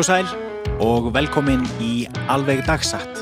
[0.00, 3.18] Heil og sæl og velkomin í Alveg Dagsatt.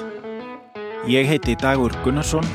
[1.11, 2.47] Ég heiti Dagur Gunnarsson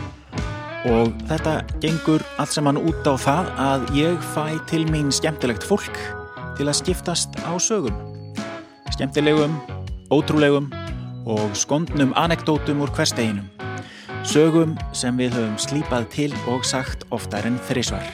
[0.88, 6.00] og þetta gengur allt saman út á það að ég fæ til mín skemmtilegt fólk
[6.56, 8.00] til að skiptast á sögum.
[8.96, 9.60] Skemmtilegum,
[10.08, 10.72] ótrúlegum
[11.28, 13.52] og skondnum anekdótum úr hversteginum.
[14.24, 18.08] Sögum sem við höfum slípað til og sagt oftar en þrísvar.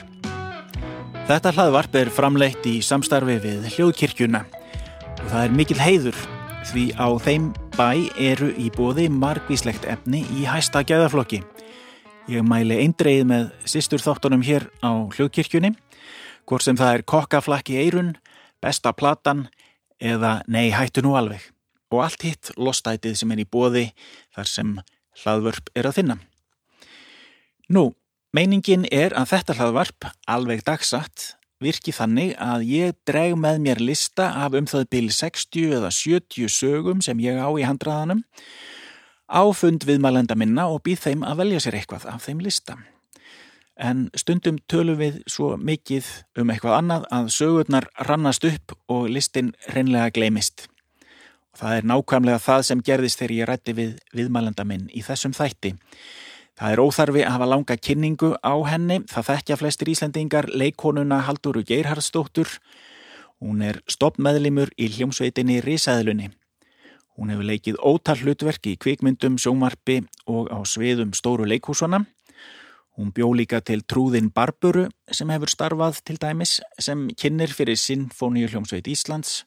[1.30, 4.48] Þetta hlaðvarp er framleitt í samstarfi við hljóðkirkjuna
[5.28, 6.18] það er mikil heiður
[6.70, 7.88] því á þeim bæ
[8.20, 11.40] eru í bóði margvíslegt efni í hæsta gæðaflokki.
[12.30, 15.72] Ég mæli eindreið með sýstur þáttunum hér á hljóðkirkjunni,
[16.46, 18.12] hvort sem það er kokkaflakki eirun,
[18.62, 19.48] besta platan
[20.00, 21.42] eða nei hættu nú alveg.
[21.90, 23.88] Og allt hitt lostætið sem er í bóði
[24.36, 24.76] þar sem
[25.24, 26.16] hlaðvörp er að finna.
[27.70, 27.90] Nú,
[28.36, 34.30] meiningin er að þetta hlaðvarp, alveg dagsatt, virki þannig að ég dreg með mér lista
[34.44, 38.22] af um það bíl 60 eða 70 sögum sem ég á í handraðanum,
[39.28, 42.78] áfund viðmælenda minna og býð þeim að velja sér eitthvað af þeim lista.
[43.80, 46.08] En stundum tölum við svo mikið
[46.40, 50.66] um eitthvað annað að sögurnar rannast upp og listin reynlega gleimist.
[51.54, 55.32] Og það er nákvæmlega það sem gerðist þegar ég rætti við viðmælenda minn í þessum
[55.36, 55.72] þætti.
[56.60, 61.62] Það er óþarfi að hafa langa kynningu á henni, það þekkja flestir Íslandingar leikonuna Halduru
[61.64, 62.50] Geirhardsdóttur.
[63.40, 66.26] Hún er stoppmeðlimur í hljómsveitinni Rísaðlunni.
[67.16, 72.02] Hún hefur leikið ótal hlutverk í kvikmyndum, sjómarpi og á sviðum stóru leikhúsuna.
[72.92, 78.52] Hún bjó líka til trúðin Barburu sem hefur starfað til dæmis sem kynir fyrir Sinfóníu
[78.52, 79.46] hljómsveit Íslands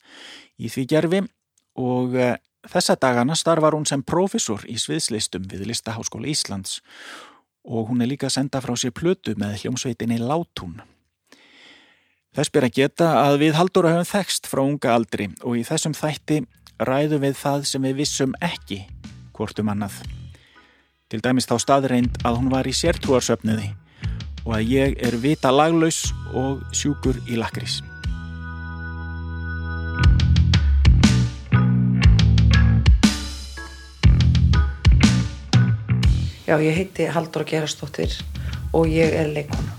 [0.57, 1.21] í því gerfi
[1.77, 2.17] og
[2.63, 6.79] Þessa dagana starfar hún sem profesor í sviðslistum við Listaháskóla Íslands
[7.63, 10.79] og hún er líka að senda frá sér plötu með hljómsveitinni Látún.
[12.33, 15.93] Þess að geta að við haldur að höfum þekst frá unga aldri og í þessum
[15.93, 16.41] þætti
[16.81, 18.81] ræðum við það sem við vissum ekki
[19.35, 20.01] hvortum annað.
[21.11, 23.73] Til dæmis þá staðreind að hún var í sértrúarsöfniði
[24.47, 27.83] og að ég er vita laglaus og sjúkur í lakrís.
[36.43, 38.11] Já, ég heiti Haldur Gerastóttir
[38.75, 39.77] og ég er leikona.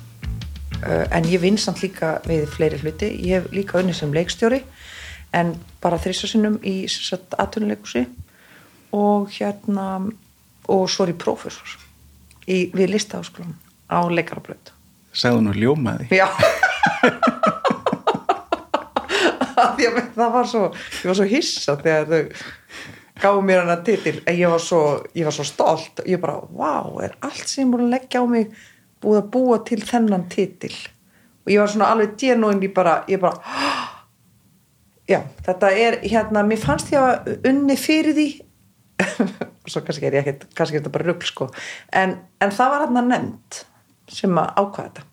[0.81, 3.11] Uh, en ég vinn samt líka við fleiri hluti.
[3.21, 4.63] Ég hef líka unni sem leikstjóri
[5.37, 8.07] en bara þrissasinnum í aðtunuleikusi
[8.97, 9.89] og hérna
[10.71, 11.77] og svo er ég profesor
[12.49, 13.57] í, við listaháskólan
[13.93, 14.73] á leikarablöð.
[15.13, 16.09] Sæðu nú ljómaði?
[16.17, 16.31] Já.
[20.15, 20.69] það var svo,
[21.03, 22.23] ég var svo hissa þegar þau
[23.21, 24.81] gáði mér hana titil ég var svo,
[25.15, 26.03] ég var svo stolt.
[26.09, 28.51] Ég bara, wow, er allt sem búin að leggja á mig
[29.03, 30.75] búið að búa til þennan titil?
[31.45, 33.39] Og ég var svona alveg djenúin, ég bara, ég bara
[35.13, 38.29] já, þetta er hérna, mér fannst ég að unni fyrir því.
[39.05, 41.51] Og svo kannski er ég ekkert kannski er þetta bara rugg sko.
[41.95, 43.65] En, en það var hérna nefnd
[44.11, 45.11] sem að ákvæða þetta.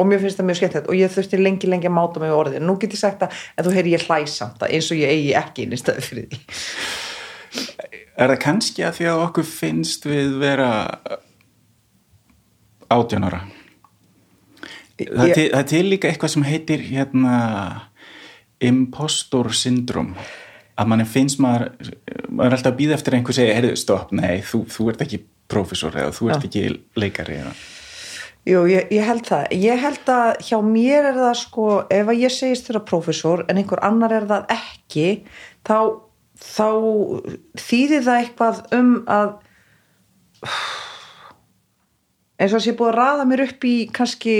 [0.00, 2.62] Og mér finnst það mjög skemmt og ég þurfti lengi lengi að máta mig orðið,
[2.64, 5.66] nú get ég sagt að en þú heyri ég hlæsamt eins og ég eigi ekki
[5.66, 6.38] inn í staði fyrir því
[8.18, 10.70] Er það kannski að því að okkur finnst við vera
[12.90, 13.44] átjónara?
[15.00, 15.36] Það, ég...
[15.38, 17.36] það er til líka eitthvað sem heitir hérna
[18.60, 20.14] impostor syndrom
[20.80, 21.70] að mann finnst maður
[22.28, 25.22] maður er alltaf að býða eftir einhver segja, heyrðu stopp, nei, þú, þú ert ekki
[25.50, 26.50] profesor eða þú ert ja.
[26.50, 27.54] ekki leikari eða
[28.48, 29.50] Jú, ég, ég held það.
[29.60, 33.60] Ég held að hjá mér er það sko, ef að ég segist þeirra profesor en
[33.60, 35.08] einhver annar er það ekki,
[35.68, 35.76] þá,
[36.40, 36.68] þá
[37.60, 39.36] þýðir það eitthvað um að
[42.40, 44.34] eins og að sé búið að raða mér upp í kannski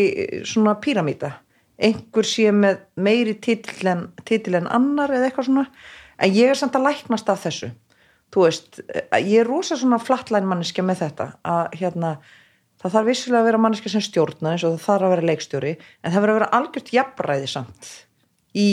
[0.48, 1.34] svona píramíta.
[1.80, 5.66] Einhver sé með meiri titil en, titil en annar eða eitthvað svona,
[6.20, 7.70] en ég er samt að læknast af þessu.
[8.30, 8.80] Þú veist,
[9.16, 12.12] ég er rosa svona flattlænmanniski með þetta, að hérna
[12.80, 15.72] það þarf vissilega að vera manneski sem stjórna eins og það þarf að vera leikstjóri
[15.76, 17.90] en það verður að vera algjört jafnræði samt
[18.56, 18.70] í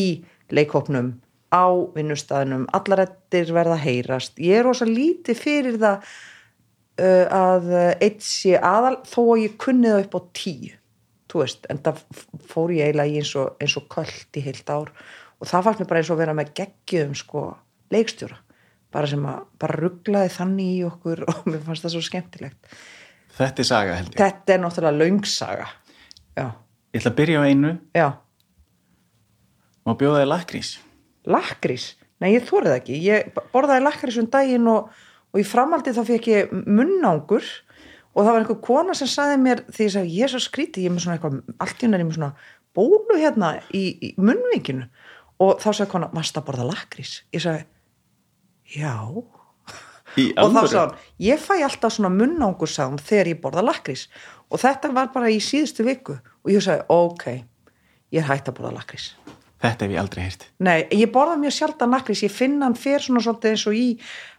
[0.54, 1.10] leikhópnum
[1.54, 6.10] á vinnustæðinum allarettir verða heyrast ég er ósað lítið fyrir það
[7.02, 7.70] uh, að
[8.04, 10.74] eitt sé aðal þó að ég kunni það upp á tíu
[11.28, 12.04] þú veist, en það
[12.48, 14.92] fór ég eiginlega í eins og, eins og kvöld í heilt ár
[15.38, 17.48] og það fannst mér bara eins og vera með geggjum sko
[17.94, 18.40] leikstjóra
[18.92, 22.78] bara sem að bara rugglaði þannig í okkur og mér fannst það svo skemmtilegt
[23.38, 24.18] Þetta er saga held ég.
[24.18, 25.68] Þetta er náttúrulega laungsaga.
[26.38, 26.46] Já.
[26.96, 27.74] Ég ætla að byrja á einu.
[27.94, 28.08] Já.
[29.88, 30.72] Og bjóðaði lakrís.
[31.30, 31.94] Lakrís?
[32.22, 32.98] Nei, ég þórið ekki.
[33.06, 34.92] Ég borðaði lakrís um daginn og,
[35.34, 37.46] og í framaldi þá fekk ég munnángur
[38.18, 40.86] og það var einhver kona sem saði mér því ég sagði, ég er svo skríti,
[40.86, 42.32] ég er með svona eitthvað, allt í hún er ég með svona
[42.78, 44.88] bólu hérna í, í munnvíkinu
[45.44, 47.20] og þá sagði konar, varst að borða lakrís?
[47.36, 47.68] Ég sagði,
[48.74, 48.96] já.
[50.42, 54.08] Og þá sagði hann, ég fæ alltaf svona munnángur hann, þegar ég borða lakrís.
[54.50, 56.18] Og þetta var bara í síðustu viku.
[56.42, 57.28] Og ég sagði, ok
[58.12, 59.12] ég er hægt að borða lakrís
[59.58, 60.44] Þetta hef ég aldrei heyrt.
[60.62, 63.86] Nei, ég borða mjög sjaldan lakrís, ég finna hann fer svona svolítið eins og í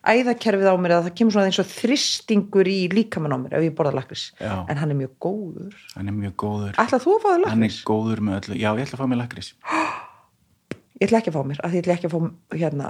[0.06, 3.66] æðakerfið á mér að það kemur svona eins og þristingur í líkamann á mér ef
[3.66, 4.52] ég borða lakrís Já.
[4.70, 6.78] en hann er mjög góður Hann er mjög góður.
[6.78, 8.54] Ætlað þú að fá þér Hann er góður með öllu.
[8.62, 9.50] Já, ég ætla að fá mér lakrís.
[10.98, 12.20] Ég ætla ekki að fá mér, af því ég ætla ekki að fá
[12.58, 12.86] hérna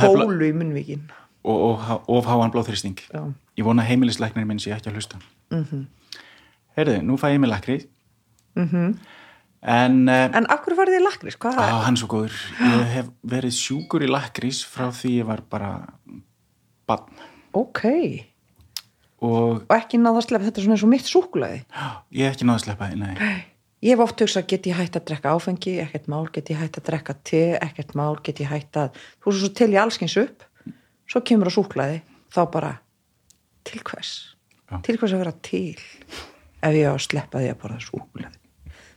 [0.00, 1.02] bólu í munnvíkin
[1.44, 3.02] Og, og, og fá hann blóðþrýsting.
[9.64, 9.86] Að að.
[9.88, 9.96] En...
[10.08, 11.38] Uh, En af hverju farið þið lakrís?
[11.40, 11.52] Á,
[11.86, 12.36] hann er svo góður.
[12.60, 15.72] Ég hef verið sjúkur í lakrís frá því ég var bara
[16.88, 17.08] bann.
[17.54, 17.84] Ok,
[19.24, 21.60] Og og ekki náða að slepa þetta svona eins og mitt súkulaði
[22.12, 23.44] ég hef ekki náða að sleppa því, nei.
[23.84, 26.78] Ég hef oft hugsað, get ég hægt að drekka áfengi, ekkert mál, get ég hægt
[26.80, 30.16] að drekka te, ekkert mál, get ég hægt að, þú veist svo til ég allskyns
[30.22, 30.46] upp,
[31.08, 31.98] svo kemur á súklaði,
[32.32, 32.70] þá bara,
[33.68, 34.12] til hvers?
[34.64, 34.78] Já.
[34.88, 35.76] Til hvers að vera til
[36.64, 38.40] ef ég á að sleppa því að borða súklaði?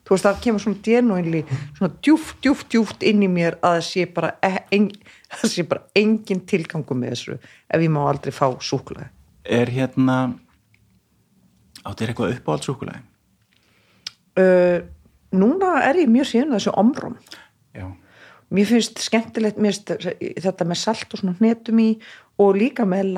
[0.07, 1.44] Þú veist, það kemur svona genuinli,
[1.75, 4.86] svona djúft, djúft, djúft inn í mér að það sé bara, e- en,
[5.42, 9.09] það sé bara engin tilgangu með þessu ef ég má aldrei fá súklaði.
[9.44, 10.18] Er hérna...
[11.88, 13.04] Áttu er eitthvað uppáhaldssúkulæði?
[14.38, 14.80] Uh,
[15.36, 17.19] núna er ég mjög síðan þessu omrum.
[17.75, 17.92] Já.
[18.50, 19.92] mér finnst skemmtilegt mér finnst
[20.44, 21.89] þetta með salt og svona hnetum í
[22.39, 23.18] og líka með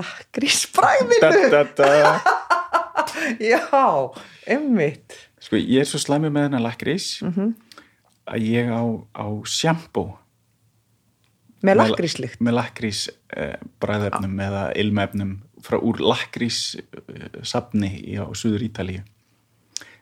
[1.21, 2.13] da, da.
[3.51, 3.62] já,
[4.50, 7.53] emmitt Sko, ég er svo slæmur með hennar lakrís Mhm.
[8.27, 8.83] að ég á,
[9.15, 10.18] á sjampó
[11.63, 15.31] með lakríslikt með lakrís eh, bræðefnum eða ilmefnum
[15.63, 19.01] frá úr lakrís eh, safni í, á Suður Ítalíu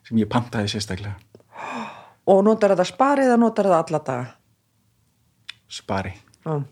[0.07, 1.15] sem ég pantaði sérstaklega.
[2.27, 4.27] Og notar þetta sparið eða notar þetta alla daga?
[5.67, 6.13] Spari
[6.45, 6.63] já,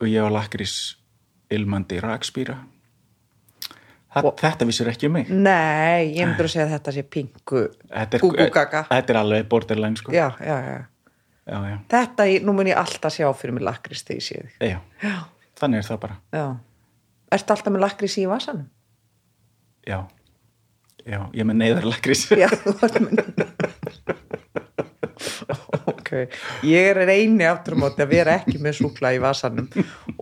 [0.00, 0.74] og ég á lakrís
[1.50, 2.58] ilmandi rakspýra
[4.08, 5.28] Þa, þetta vissir ekki um mig.
[5.28, 9.50] Nei, ég myndur að segja að þetta sé pingu þetta er, gúgúgaga þetta er alveg
[9.52, 10.14] borderline sko.
[10.16, 10.78] já, já, já.
[11.48, 11.76] Já, já.
[11.92, 14.80] þetta, nú mun ég alltaf sjá fyrir mig lakrís þegar ég sé þig.
[15.60, 16.16] Þannig er það bara.
[16.32, 16.44] Já,
[17.36, 18.66] ertu alltaf með lakrís í vasanum?
[19.88, 20.02] já,
[21.06, 23.12] já ég með neyðar lakrís Já, þú ert með
[25.88, 26.10] Ok,
[26.64, 29.66] ég er reyni aftur á móti að vera ekki með súkla í vasanum.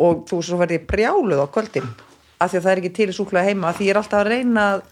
[0.03, 1.89] Og þú svo verði brjáluð á kvöldin
[2.41, 4.31] af því að það er ekki til í súkla heima því ég er alltaf að
[4.33, 4.83] reyna að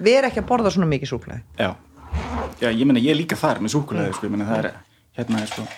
[0.00, 1.70] vera ekki að borða svona mikið súkla Já,
[2.60, 4.72] já ég meina ég er líka þar með súkulega, sko, ég meina það er
[5.20, 5.68] hérna er sko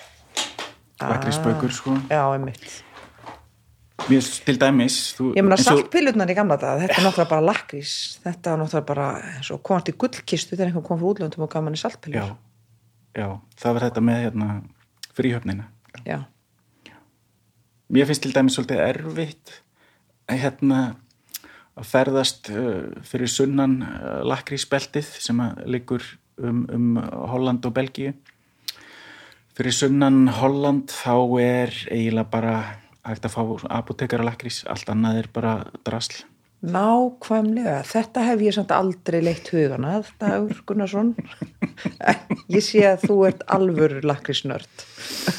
[1.03, 1.93] lakrísbökur, sko.
[2.07, 2.83] Já, einmitt.
[4.07, 8.19] Mér til dæmis þú, Ég og- saltpillurnar í gamla dag þetta er náttúrulega bara lakrís
[8.23, 11.49] þetta er náttúrulega bara eins og komast í gullkistu þegar einhver kom frá útlöndum og
[11.49, 12.19] gaf manni saltpillur.
[12.19, 12.35] Já,
[13.15, 14.63] já, það var þetta með hérna
[15.15, 15.65] fríhöfnina.
[16.05, 16.19] Já.
[17.93, 19.61] Mér finnst til dæmis svolítið erfitt
[20.27, 20.95] hérna
[21.79, 26.05] að ferðast uh, fyrir sunnan uh, lakrísbeltið sem að liggur
[26.37, 26.99] um, um
[27.31, 28.13] Holland og Belgíu
[29.57, 32.53] fyrir sunnan Holland þá er eiginlega bara
[33.03, 33.41] hægt að fá
[33.79, 36.23] apotekara lakrís allt annað er bara drasl
[36.63, 41.09] Nákvæmlega, þetta hef ég samt aldrei leitt hugana, Dagur Gunnarsson.
[42.55, 44.85] Ég sé að þú ert alvöru lakrísnörd.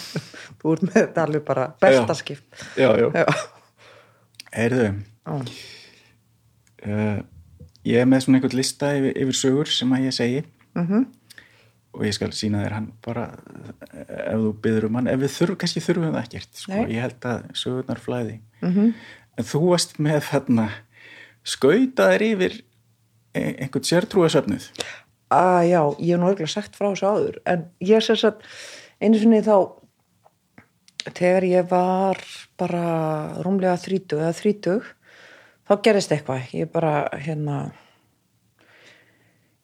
[0.60, 2.44] Þú ert með þetta alveg bara bestaskipt.
[2.76, 3.24] Já, já Já.
[4.52, 5.40] Heyrðu Já.
[6.86, 7.20] Uh,
[7.84, 11.04] ég er með svona einhvern lista yfir, yfir sögur sem að ég segi Mhm.
[11.94, 13.24] og ég skal sína þér hann bara
[13.94, 16.72] eh, ef þú byður um hann ef við þurfum, kannski þurfum við það ekkert sko.
[16.90, 18.94] Ég held að sögurnar flæði Mhm.
[19.38, 20.68] en þú varst með þarna
[21.44, 22.56] skautaðir yfir
[23.34, 24.68] e- einhvern sértrúasöfnuð
[25.30, 28.42] Ah, já, ég hef nú örgulega sagt frá þessu áður, en ég sem sagt,
[29.00, 29.72] einu sinni þá,
[31.14, 32.20] þegar ég var
[32.60, 32.82] bara
[33.42, 34.84] rúmlega þrítug eða þrítug,
[35.68, 36.52] þá gerist eitthvað.
[36.56, 36.94] Ég bara,
[37.24, 37.58] hérna,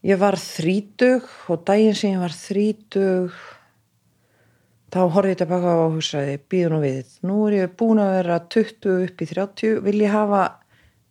[0.07, 3.41] ég var þrítug og daginn sem ég var þrítug,
[4.91, 7.15] þá horfði ég tilbaka og hugsaði, býðun og við.
[7.27, 10.45] Nú er ég búin að vera 20 upp í 30, vil ég hafa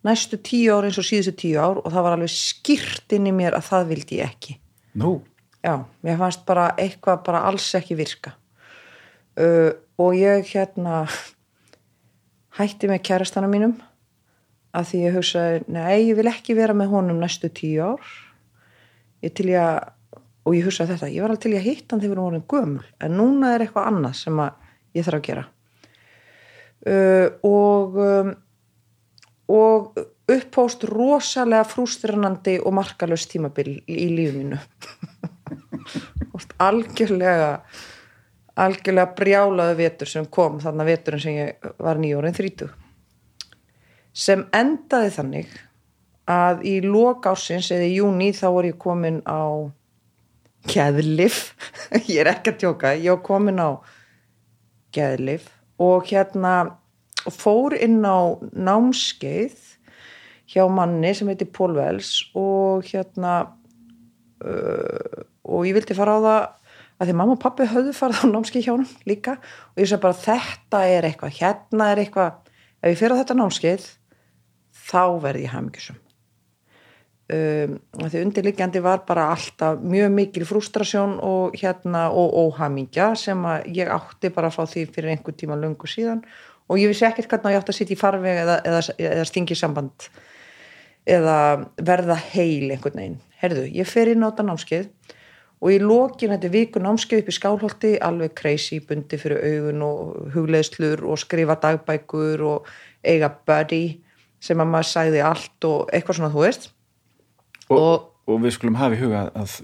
[0.07, 3.35] næstu 10 ár eins og síðustu 10 ár og það var alveg skýrt inn í
[3.35, 4.59] mér að það vildi ég ekki.
[4.99, 5.19] Nú,
[5.59, 8.31] Já, mér fannst bara eitthvað bara alls ekki virka.
[9.39, 11.03] Uh, og ég hérna
[12.55, 13.75] hætti með kærastana mínum
[14.75, 18.11] að því ég hugsaði, nei, ég vil ekki vera með honum næstu tíu ár.
[19.25, 19.89] Ég til ég að,
[20.45, 22.45] og ég hugsaði þetta, ég var alveg til ég að hitta hann þegar við vorum
[22.53, 25.45] gömul, en núna er eitthvað annað sem að ég þarf að gera.
[26.79, 28.33] Uh, og, um,
[29.51, 34.59] og upphóst rosalega frústranandi og markalöst tímabil í lífinu.
[36.69, 37.57] Algjörlega
[38.59, 42.88] algjörlega brjálaðu vetur sem kom þarna veturinn sem ég var nýjórin 30
[44.19, 45.53] sem endaði þannig
[46.29, 49.71] að í lok ásins eða í júni þá var ég komin á
[50.69, 51.39] keðlif
[52.11, 53.79] ég er ekki að tjóka, ég var komin á
[54.93, 55.47] keðlif
[55.79, 56.53] og hérna
[57.31, 59.57] fór inn á námskeið
[60.49, 63.33] hjá manni sem heitir Pól Vels og hérna
[64.43, 66.41] uh, og ég vildi fara á það
[66.99, 70.03] að því mamma og pappi höfðu farið á námskeið hjá hann líka og ég sagði
[70.03, 72.39] bara þetta er eitthvað, hérna er eitthvað.
[72.79, 73.85] Ef ég fyrir á þetta námskeið
[74.89, 75.99] þá verði ég hafmyggisum
[77.29, 77.75] um,
[78.09, 83.91] því undirliggjandi var bara alltaf mjög mikil frustrasjón og hérna og óhamingja sem að ég
[83.93, 86.23] átti bara frá því fyrir einhver tíma lungu síðan.
[86.69, 89.57] Og ég vissi ekkert hvernig ég átti að sitja í farveg eða, eða, eða stingi
[89.57, 90.09] samband
[91.09, 91.37] eða
[91.81, 95.15] verða heil einhvern veginn, herðu, ég fer inn á þetta námskeið
[95.59, 100.35] og í lokin þetta viku námskeið upp í skálholti alveg crazy, bundi fyrir augun og
[100.35, 102.69] hugleðslur og skrifa dagbækur og
[103.01, 103.81] eiga buddy
[104.43, 106.69] sem að maður sagði allt og eitthvað svona þú veist.
[107.69, 109.55] Og, og, og við skulum hafa í huga að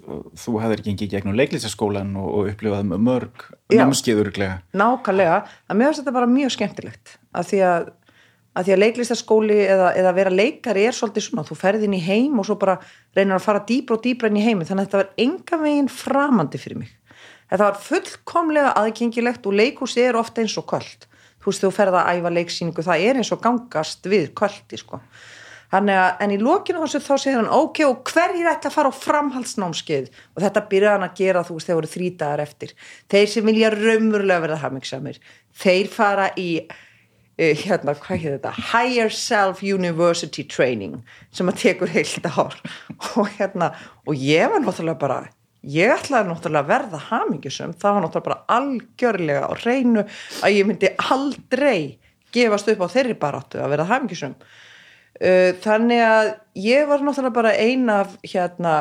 [0.41, 6.17] þú hefðir gengið gegnum leiklistaskólan og, og upplifað mörg námskeiðurglega Nákvæmlega, að mér finnst þetta
[6.19, 7.93] bara mjög skemmtilegt að því að
[8.55, 12.03] að því að leiklistaskóli eða, eða vera leikari er svolítið svona, þú ferði inn í
[12.05, 12.77] heim og svo bara
[13.15, 15.91] reynir að fara dýbra og dýbra inn í heimi þannig að þetta var enga veginn
[15.91, 16.93] framandi fyrir mig.
[17.51, 21.05] Þetta var fullkomlega aðgengilegt og leikhúsi er ofta eins og kvöld
[21.45, 25.01] þú þú ferða að æfa leiksýningu það er eins og gangast við kvöldi sko.
[25.75, 25.89] að,
[26.23, 30.09] en í lókinu þá segir hann ok og hverjir ætla að fara á framhaldsnámskeið?
[30.35, 32.75] Og þetta byrjaði hann að gera þú veist þeir voru þrý dagar eftir.
[33.11, 35.21] Þeir sem vilja raunverulega verða hafmyggsamir
[35.65, 36.49] þeir fara í
[37.35, 38.51] Eh, hérna, hvað hefur þetta?
[38.71, 41.01] Higher Self University Training
[41.35, 42.55] sem að tekur heilt ár.
[43.19, 43.73] Og hérna,
[44.07, 45.17] og ég var náttúrulega bara
[45.71, 50.69] ég ætlaði náttúrulega að verða hamingisum, það var náttúrulega bara algjörlega á reynu að ég
[50.69, 51.79] myndi aldrei
[52.35, 54.35] gefast upp á þeirri baráttu að verða hamingisum
[55.21, 58.75] eh, þannig að ég var náttúrulega bara eina af hérna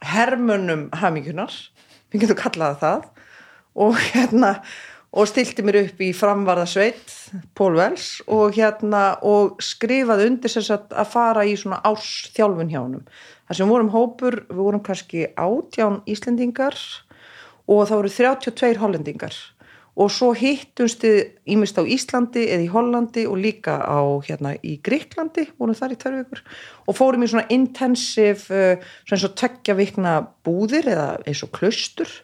[0.00, 1.52] hermunum hamingjunar
[2.10, 3.08] við getum kallaða það.
[3.80, 4.54] Og hérna
[5.10, 7.14] og stilti mér upp í framvarðasveit
[7.58, 12.80] Pól Vels og hérna og skrifaði undir þess að, að fara í svona ársþjálfun hjá
[12.80, 13.00] hann
[13.50, 16.76] þar sem vorum hópur, við vorum kannski átján Íslendingar
[17.70, 19.34] og það voru 32 hollendingar.
[20.00, 21.18] Og svo hittumst við
[21.50, 25.98] ímest á Íslandi eða í Hollandi og líka á hérna í Greiklandi vorum þar í
[26.00, 26.42] tverju vikur
[26.86, 30.14] og fórum í svona intensiv uh, svona eins og tekja vikna
[30.46, 32.14] búðir eða eins og klaustur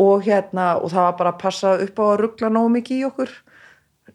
[0.00, 3.06] og hérna og það var bara að passa upp á að ruggla nóg mikið í
[3.10, 3.32] okkur.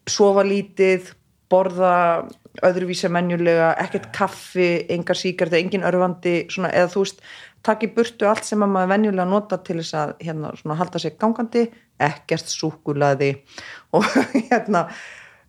[0.08, 1.12] Sofa lítið,
[1.52, 2.28] borða
[2.66, 7.22] öðruvísi menjulega, ekkert kaffi engar síkart, engin örfandi svona, eða þú veist,
[7.66, 11.16] takk í burtu allt sem maður venjulega nota til þess að hérna, svona, halda sig
[11.22, 11.68] gangandi,
[12.10, 13.36] ekkert súkulaði
[13.96, 14.10] og
[14.50, 14.88] hérna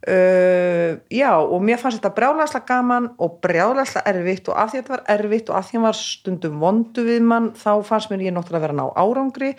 [0.06, 4.84] Uh, já og mér fannst þetta brjálæslega gaman og brjálæslega erfitt og af því að
[4.84, 8.12] þetta var erfitt og af því að hann var stundum vondu við mann þá fannst
[8.12, 9.50] mér ég náttúrulega að vera ná árangri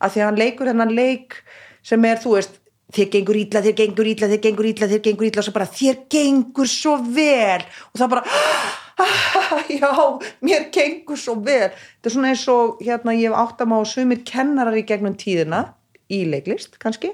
[0.00, 1.40] að því að hann leikur hennan leik
[1.86, 2.58] sem er þú veist
[2.96, 5.70] þér gengur ítla, þér gengur ítla, þér gengur ítla þér gengur ítla og svo bara
[5.70, 7.66] þér gengur svo vel.
[7.92, 8.24] Og það bara
[9.02, 9.90] ah, já,
[10.46, 11.70] mér gengur svo vel.
[11.74, 15.18] Þetta er svona eins og hérna ég hef átt að má sumir kennarar í gegnum
[15.18, 15.68] tíðina
[16.12, 17.12] í leiklist kannski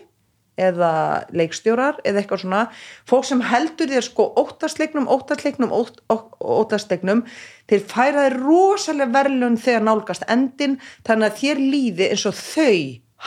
[0.60, 0.92] eða
[1.32, 2.62] leikstjórar eða eitthvað svona.
[3.08, 7.24] Fólk sem heldur þér sko óttastleiknum, óttastleiknum óttastleiknum
[7.70, 12.76] þeir færa þér rosalega verðlun þegar nálgast endin þannig að þér líði eins og þau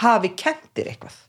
[0.04, 1.20] hafi kentir eitthvað.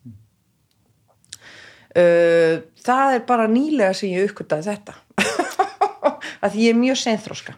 [1.97, 4.99] Uh, það er bara nýlega sem ég uppkvitaði þetta.
[6.45, 7.55] Að ég er mjög senþróska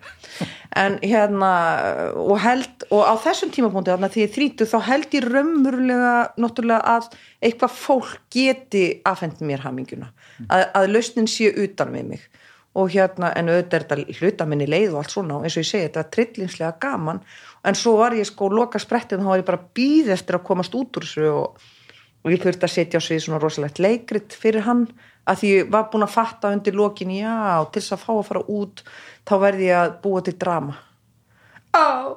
[0.76, 1.50] en hérna
[2.18, 6.16] og held og á þessum tímapunkti þannig að því ég þrítu þá held ég raunverulega
[6.36, 7.08] náttúrulega að
[7.40, 10.10] eitthvað fólk geti aðfend mér haminguna
[10.48, 12.28] að, að lausnin sé utan við mig.
[12.78, 15.64] Og hérna en auðvitað er þetta hluta minni leið og allt svona og eins og
[15.64, 17.22] ég segi þetta var trillinslega gaman.
[17.66, 20.46] En svo var ég sko loka sprettið og þá var ég bara býð eftir að
[20.46, 21.64] komast út úr þessu og,
[22.22, 24.84] og ég þurfti að setja á svið svona rosalegt leikrit fyrir hann
[25.28, 28.26] að því ég var búin að fatta undir lokin já til þess að fá að
[28.30, 28.84] fara út
[29.28, 30.78] þá verði ég að búa til drama.
[31.76, 32.16] Oh.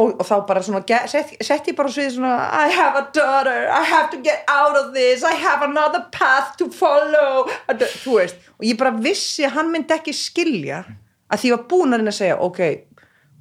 [0.00, 3.66] og, og þá bara svona sett, sett ég bara svið svona I have a daughter,
[3.68, 7.50] I have to get out of this I have another path to follow.
[7.68, 10.80] Þú veist, og ég bara vissi að hann myndi ekki skilja
[11.28, 12.64] að því ég var búin að reyna að segja ok,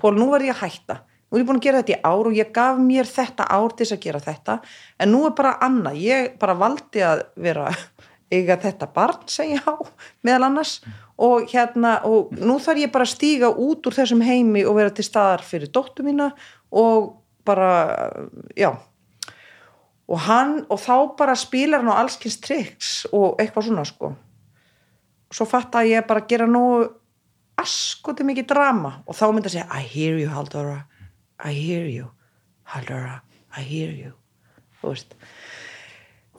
[0.02, 1.02] Pól, nú verði ég að hætta.
[1.32, 3.72] Nú er ég búin að gera þetta í ár og ég gaf mér þetta ár
[3.72, 4.56] til þess að gera þetta.
[5.00, 7.70] En nú er bara annað, ég bara valdi að vera
[8.32, 9.76] eiga þetta barn segja á
[10.26, 10.80] meðal annars.
[11.22, 14.94] Og hérna og nú þarf ég bara að stíga út úr þessum heimi og vera
[14.96, 16.32] til staðar fyrir dóttu mína
[16.72, 17.12] og
[17.46, 18.12] bara
[18.58, 18.72] já.
[20.12, 24.12] Og hann, og þá bara spilar hann á allskins triks og eitthvað svona sko.
[25.32, 26.90] Og svo fatt að ég bara gera nógu
[27.62, 30.82] askoti mikið drama og þá myndi að segja I hear you Haldora
[31.46, 32.10] I hear you
[32.74, 33.22] Haldora
[33.56, 34.16] I hear you.
[34.82, 35.16] Þú veist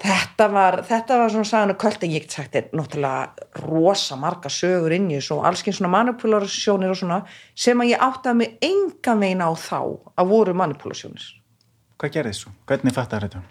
[0.03, 4.19] þetta var, þetta var svona sagðan og kvöld en ég get sagt er náttúrulega rosa
[4.21, 7.23] marga sögur inn í þessu og allsken svona manipulasjónir og svona
[7.55, 9.81] sem að ég átti að mig enga meina á þá
[10.17, 11.31] að voru manipulasjónir
[12.03, 12.51] Hvað gerði þessu?
[12.67, 13.43] Hvernig fattar þetta?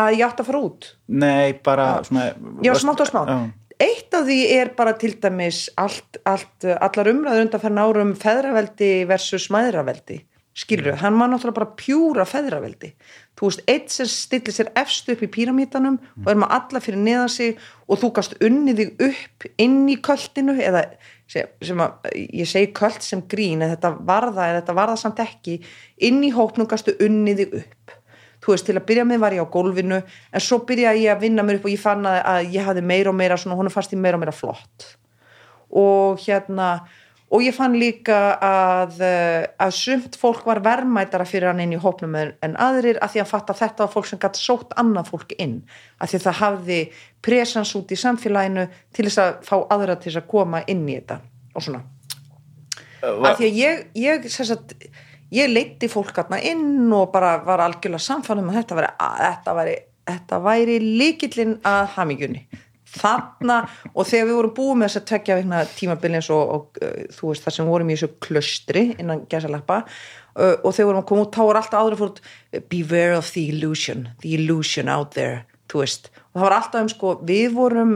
[0.00, 2.26] að ég átti að fara út Nei, bara svona
[2.64, 3.30] Já, smátt og smátt.
[3.30, 3.52] Já.
[3.84, 8.90] Eitt af því er bara til dæmis allt, allt, allar umræður undan fyrir árum feðraveldi
[9.10, 10.20] versus mæðraveldi.
[10.54, 12.92] Skilur, hann var náttúrulega bara pjúra feðraveldi.
[13.34, 17.02] Þú veist, eitt sem stillir sér efst upp í píramítanum og er maður alla fyrir
[17.02, 17.58] neðan sig
[17.90, 20.84] og þú gast unnið þig upp inn í kvöldinu eða
[21.26, 25.22] sem, sem að, ég segi kvöld sem grín en þetta varða, en þetta varða samt
[25.24, 25.58] ekki
[26.06, 27.98] inn í hópnum gastu unnið þig upp.
[28.44, 31.24] Þú veist, til að byrja með var ég á gólfinu en svo byrjaði ég að
[31.26, 33.70] vinna mér upp og ég fann að, að ég hafði meira og meira svona, hún
[33.70, 34.92] er fast í meira og meira flott.
[35.74, 36.84] Og hérna
[37.34, 41.80] og ég fann líka að eh, að sumt fólk var verðmætara fyrir hann inn í
[41.82, 45.34] hópnum en, aðrir að því að fatta þetta var fólk sem gæti sótt annað fólk
[45.42, 45.56] inn,
[45.98, 46.78] að því að það hafði
[47.24, 50.98] presens út í samfélaginu til þess að fá aðra til þess að koma inn í
[51.00, 51.18] þetta
[51.54, 51.82] og svona.
[53.04, 54.76] Að því að ég, ég sagt,
[55.34, 59.74] ég leiti fólk aðna inn og bara var algjörlega samfannum að þetta væri,
[60.06, 62.46] væri, væri líkillinn að hamingjunni
[62.94, 63.60] þarna
[63.92, 67.32] og þegar við vorum búið með þess að tekja veikna tímabilins og, og uh, þú
[67.32, 71.26] veist það sem vorum í þessu klöstri innan gæsalappa uh, og þegar vorum að koma
[71.26, 72.22] út þá var alltaf áður fórt
[72.70, 75.42] beware of the illusion the illusion out there
[75.78, 76.10] veist.
[76.32, 77.94] Og það var alltaf um sko við vorum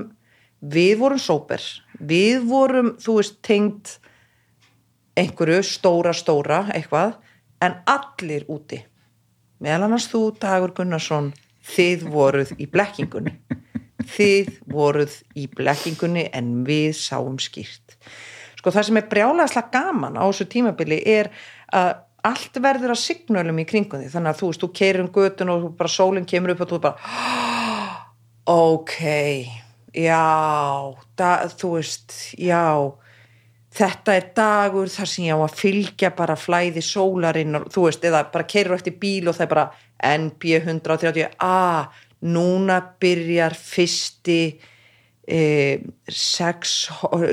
[0.58, 1.62] við vorum sóper.
[1.98, 3.94] Við vorum þú veist tengd
[5.18, 7.16] einhverju stóra stóra eitthvað
[7.62, 8.80] en allir úti.
[9.62, 11.32] Meðal annars þú Dagur Gunnarsson
[11.68, 13.34] þið voruð í blekkingunni
[14.08, 17.98] þið voruð í blekkingunni en við sáum skýrt.
[18.58, 21.30] Sko það sem er brjálæðislega gaman á þessu tímabili er
[21.74, 25.10] að allt verður að signalum í kringum því þannig að þú veist, þú keirir um
[25.14, 26.96] götun og bara sólinn kemur upp og þú bara
[28.58, 28.96] ok
[29.94, 30.24] já
[31.18, 32.64] da, þú veist, já
[33.78, 38.04] þetta er dagur þar sem ég á að fylgja bara flæði sólarinn og þú veist,
[38.04, 39.68] eða bara keirir eftir bíl og það er bara
[40.18, 41.86] NB 130 a,
[42.24, 44.40] núna byrjar fyrsti
[45.28, 46.88] eh, sex,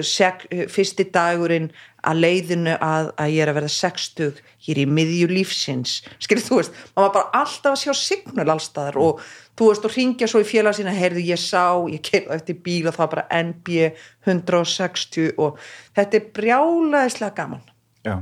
[0.06, 1.72] sex, fyrsti dagurinn
[2.06, 5.96] að leiðinu að, að ég er að verða 60 ég er í miðju lífsins.
[6.22, 9.24] Skilur þú veist, maður bara alltaf að sjá signal allstaðar og
[9.58, 12.86] þú veist og ringja svo í félag sína, heyrðu ég sá ég keila eftir bíl
[12.90, 13.82] og það bara NB
[14.28, 15.60] 160 og
[15.98, 17.66] þetta er brjálaðislega gaman.
[18.06, 18.20] Já,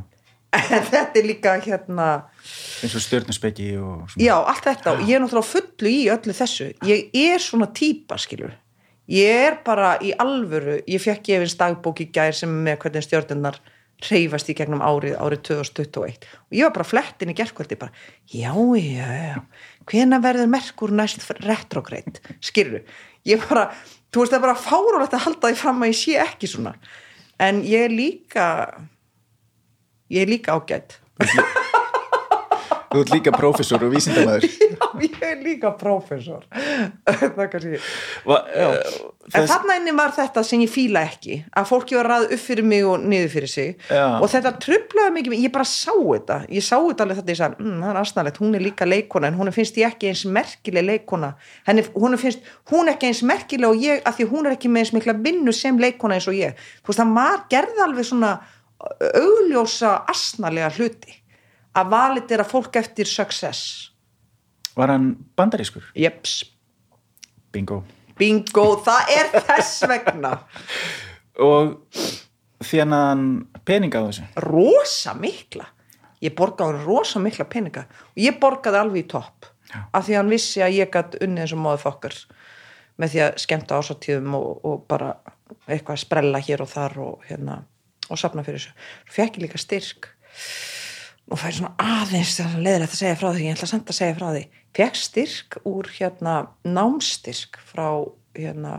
[0.54, 2.10] en þetta er líka hérna
[2.84, 4.98] eins og stjörnusbeki og já, allt þetta.
[4.98, 6.74] Og ég er náttúrulega fullu í öllu þessu.
[6.86, 8.54] Ég er svona típa, skilur
[9.12, 13.60] ég er bara í alvöru ég fekk gefins dagbók í gær sem með hvernig stjórnirnar
[14.04, 17.92] reyfast í gegnum árið, árið 2021 og ég var bara flettin í gerkvöldi bara,
[18.28, 19.38] já, já, já.
[19.88, 22.20] Hvena verður merkur næst retrograde?
[22.44, 22.84] Skilur,
[23.28, 23.70] ég bara
[24.12, 26.76] þú veist það er bara fárulegt að halda því fram að ég sé ekki svona.
[27.42, 28.48] En ég er líka
[30.10, 31.00] ég er líka ágætt
[32.94, 36.44] Þú ert líka prófessor og vísindamæður já, ég er líka prófessor.
[37.10, 38.38] Það kannski uh,
[39.24, 42.44] En þess, þarna inni var þetta sem ég fíla ekki að fólki var ræð upp
[42.44, 43.74] fyrir mig og niður fyrir sig.
[43.90, 44.20] Já.
[44.20, 47.62] og þetta trublaði mikið ég bara sá þetta, ég sá þetta alveg þetta ég sagði,
[47.64, 50.86] mm, það er aðsnarlegt, hún er líka leikona en hún finnst ég ekki eins merkileg
[50.86, 51.34] leikona
[51.66, 54.70] henni, hún finnst, hún er ekki eins merkileg og ég, að því hún er ekki
[54.70, 58.36] með eins mikla vinnu sem leikona eins og ég, þú veist það gerði alveg svona
[58.80, 61.20] augljósa aðsnarlega hluti
[61.78, 63.92] að valit er að fólk eftir success.
[64.78, 65.86] Var hann bandarískur?
[65.96, 66.42] jeps,
[67.54, 67.84] Bingo.
[68.18, 70.34] Bingo, það er þess vegna.
[71.48, 71.76] Og
[72.64, 73.26] þjánaðan
[73.66, 74.28] peninga á þessu?
[74.46, 75.68] Rosa mikla.
[76.24, 77.88] Ég borgaði rosa mikla peninga.
[78.14, 79.50] Og ég borgaði alveg í topp.
[79.74, 82.18] Af því að hann vissi að ég gætt unnið eins og móðu fokkar
[83.02, 85.16] með því að skemmta ásatíðum og, og bara
[85.66, 87.58] eitthvað að sprella hér og þar og hérna
[88.14, 88.74] og sapna fyrir þessu.
[89.10, 90.10] Fekk ég líka styrk.
[91.32, 94.28] Og fæði svona aðeins leðilegt að segja frá því ég ætla samt að segja frá
[94.34, 94.44] því.
[94.76, 96.34] Fekk styrk úr hérna
[96.68, 97.88] námstyrk frá
[98.36, 98.74] hérna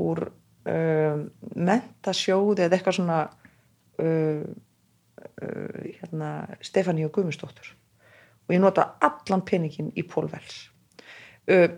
[0.00, 3.20] úr um, mentasjóði eða eitthvað svona
[4.02, 6.32] uh, uh, hérna
[6.64, 7.70] Stefáníu Guðmundsdóttur.
[8.48, 10.64] Og ég nota allan peningin í pólvels
[11.50, 11.70] uh,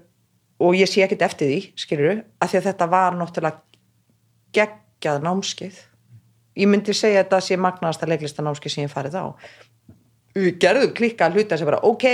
[0.62, 3.62] og ég sé ekkert eftir því skilur að því að þetta var náttúrulega
[4.56, 5.80] geggjað námskeið
[6.58, 9.26] ég myndi segja að þetta sé magnaðasta leiklista námskeið sem ég farið á.
[10.36, 12.06] Við gerðum klikka að hluta sem bara ok,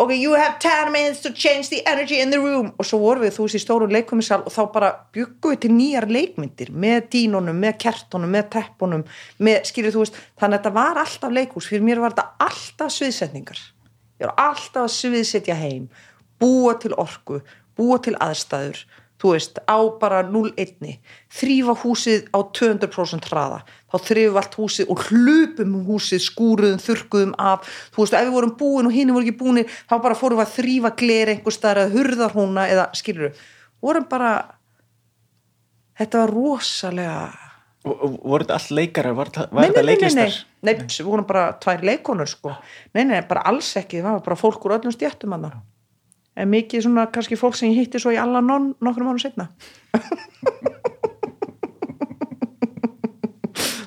[0.00, 2.70] ok, you have 10 minutes to change the energy in the room.
[2.78, 5.72] Og svo vorum við þú veist í stóru leikvömmisal og þá bara byggum við til
[5.74, 9.06] nýjar leikmyndir með dínunum, með kertunum, með teppunum
[9.38, 12.94] með, skilur þú veist, þannig að þetta var alltaf leikhús, fyrir mér var þetta alltaf
[12.94, 13.64] sviðsetningar,
[14.22, 15.90] ég var alltaf að sviðsetja heim,
[16.40, 17.42] búa til orku
[17.80, 18.84] búa til aðstæður
[19.20, 20.94] þú veist, á bara 0-1
[21.36, 23.58] þrýfa húsið á 200% hraða,
[23.92, 28.36] þá þrýfum allt húsið og hlupum um húsið, skúruðum þurkuðum af, þú veist, ef við
[28.38, 31.56] vorum búin og hinn voru ekki búinir, þá bara fórum við að þrýfa gleri einhver
[31.56, 33.44] staðar eða hurðar húnna eða skilur við,
[33.84, 34.32] vorum bara
[36.00, 37.20] þetta var rosalega
[37.84, 40.32] voru þetta allt leikarar, var, þetta- leiklistar?
[40.60, 42.52] nei, nei, nei, við vorum bara tvær leikonur sko,
[42.94, 44.02] nei, nei, bara alls ekki.
[44.04, 45.48] Það var bara fólk úr öllum stjættum hann
[46.40, 49.50] en mikið svona kannski fólk sem ég hitti svo í alla non nokkrum árum setna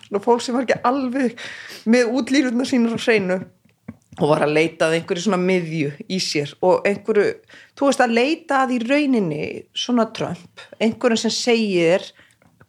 [0.07, 1.37] svona fólk sem var ekki alveg
[1.89, 3.37] með útlýruna sínur á hreinu
[4.21, 7.31] og var að leita að einhverju svona miðju í sér og einhverju,
[7.73, 12.05] þú veist að leita að í rauninni svona Trump einhverjum sem segir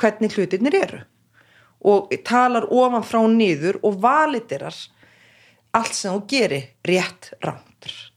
[0.01, 1.03] hvernig hlutirnir eru
[1.85, 4.77] og talar ofan frá niður og valiterar
[5.77, 7.74] allt sem þú gerir rétt rándur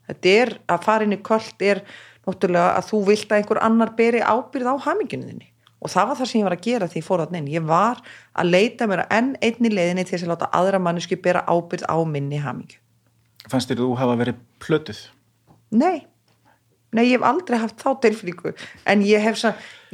[0.07, 1.83] þetta er að fara inn í kvöld er
[2.27, 5.51] náttúrulega að þú vilt að einhver annar beri ábyrð á haminginu þinni.
[5.77, 7.49] Og það var það sem ég var að gera því ég fór þarna inn.
[7.53, 8.01] Ég var
[8.33, 11.97] að leita mér að enn einni leiðinni til að láta aðra mannesku bera ábyrð á
[12.09, 12.81] minni hamingju.
[13.47, 15.01] Fannst þér þú hafa verið plötuð?
[15.77, 16.07] Nei,
[16.95, 18.55] nei ég hef aldrei haft þá tilflíku
[18.87, 19.43] en ég hef,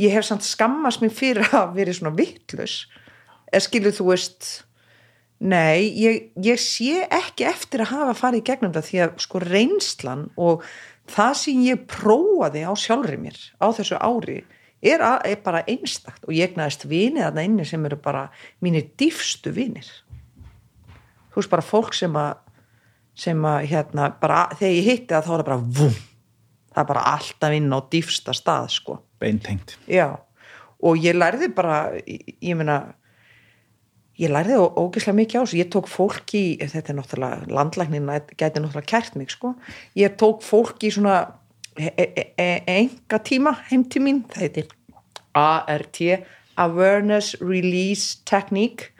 [0.02, 2.84] ég hef samt skammast mér fyrir að vera svona vittlus
[3.62, 4.64] skilur þú veist
[5.44, 10.26] nei, ég, ég sé ekki eftir að hafa farið gegnum það því að sko reynslan
[10.40, 10.64] og
[11.12, 14.40] það sem ég prófaði á sjálfri mér á þessu ári
[14.84, 18.28] er, að, er bara einstakt og ég næðist vinið þarna inni sem eru bara
[18.64, 19.88] mínir dýfstu vinir.
[21.34, 22.40] Þú veist bara fólk sem að
[23.14, 25.98] sem að hérna bara þegar ég hitti það þá er það bara vum
[26.74, 29.00] það er bara alltaf inn á dýfsta stað sko.
[29.22, 29.78] Beintengt.
[29.88, 30.18] já
[30.84, 32.96] og ég lærði bara ég, ég meina
[34.22, 35.60] ég lærði ó- ógeðslega mikið á þessu.
[35.62, 39.56] Ég tók fólk í, þetta er náttúrulega landlæknin gæti náttúrulega kært mig sko.
[39.98, 41.34] Ég tók fólk í svona
[41.78, 44.68] e e e enga tíma heim til mín, það heitir
[45.34, 46.00] ART
[46.58, 48.92] Awareness Release Technique.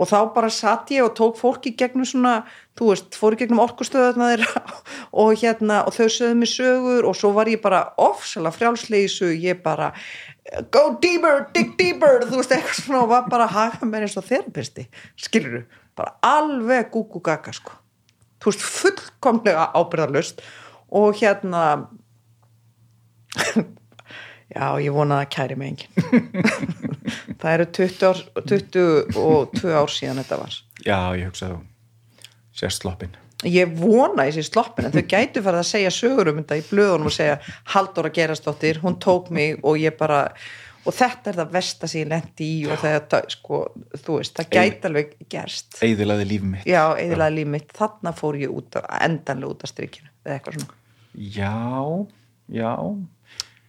[0.00, 2.42] Og þá bara satt ég og tók fólk í gegnum svona,
[2.74, 4.62] þú veist, fór í gegnum orkustöðuna þeirra
[5.22, 9.62] og hérna og þau sögðu mig sögur og svo var ég bara ofsalega frjálsleysu, ég
[9.62, 9.92] bara
[10.74, 14.18] go deeper, dig deeper þú veist, eitthvað svona og var bara að hafa mér eins
[14.20, 15.64] og þerapisti, skilur
[15.96, 17.78] bara alveg gúgú gaga sko
[18.42, 20.44] þú veist, fullkomlega ábyrðarlust
[20.94, 21.64] og hérna
[24.54, 26.52] já, ég vona að kæri mig enginn
[27.40, 31.60] það eru 20, ár, 22 ár síðan þetta var Já, ég hugsa þú.
[32.54, 33.14] Sérst sloppin.
[33.44, 37.10] Ég vona sér sloppin en þau gætu farið að segja sögur um þetta í blöðunum
[37.10, 37.38] og segja
[37.74, 40.28] Halldóra Gerastóttir, hún tók mig og ég bara
[40.84, 43.60] og þetta er það versta sem ég lendi í og það, sko,
[43.94, 46.68] þú veist, það gæti alveg gerst Eðilaði líf mitt.
[46.68, 50.80] já, eðilega líf mitt, þarna fór ég út endanlega út af strykinu eða eitthvað svona,
[51.14, 51.54] Já,
[52.50, 52.72] já.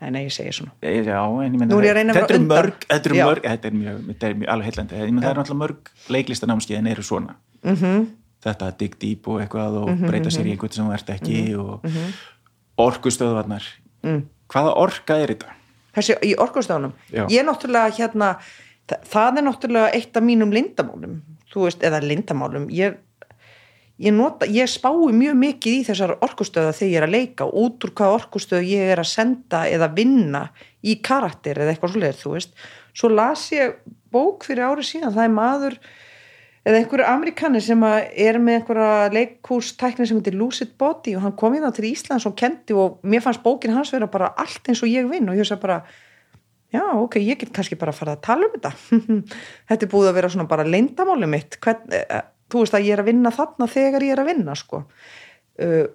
[0.02, 3.12] en nei, ég segi svona Já, en ég menna, að að þetta er mörg, þetta
[3.12, 5.64] er mörg, þetta er mjög, þetta er mjög alveg heillandi, ég menna það er náttúrulega
[5.64, 7.40] mörg leiklistanámskeiðin eru svona.
[7.64, 7.76] Mhm.
[7.82, 8.06] -hmm.
[8.46, 11.44] Þetta að dig deep og eitthvað og breyta sér í einhvern sem þú ert ekki
[11.58, 11.86] og
[12.86, 13.68] orkustöðvarnar.
[14.06, 14.26] Mm.
[14.54, 15.56] Hvaða orka er þetta?
[15.96, 18.36] þessi í orkustöðunum ég er náttúrulega hérna
[18.90, 21.18] það, það er náttúrulega eitt af mínum lindamálum
[21.52, 22.98] þú veist, eða lindamálum ég,
[24.02, 27.88] ég, nota, ég spái mjög mikið í þessar orkustöða þegar ég er að leika út
[27.88, 30.48] úr hvað orkustöðu ég er að senda eða vinna
[30.84, 33.80] í karakter eða eitthvað svoleiðir, þú veist svo las ég
[34.14, 35.80] bók fyrir ári síðan það er maður
[36.66, 41.54] eða einhverju amerikani sem er með einhverja leikhústækni sem heitir Lucid Body og hann kom
[41.54, 44.82] í það til Íslands og kendi og mér fannst bókin hans vera bara allt eins
[44.82, 45.84] og ég vinn og ég sagði bara
[46.74, 48.72] já ok, ég get kannski bara að fara að tala um þetta.
[49.70, 51.60] Þetta er búið að vera svona bara leyndamáli mitt.
[51.64, 54.58] Hvern, eh, þú veist að ég er að vinna þarna þegar ég er að vinna
[54.60, 54.82] sko.
[55.56, 55.86] Uh,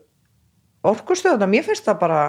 [0.89, 2.21] orkustöðuna, mér finnst það bara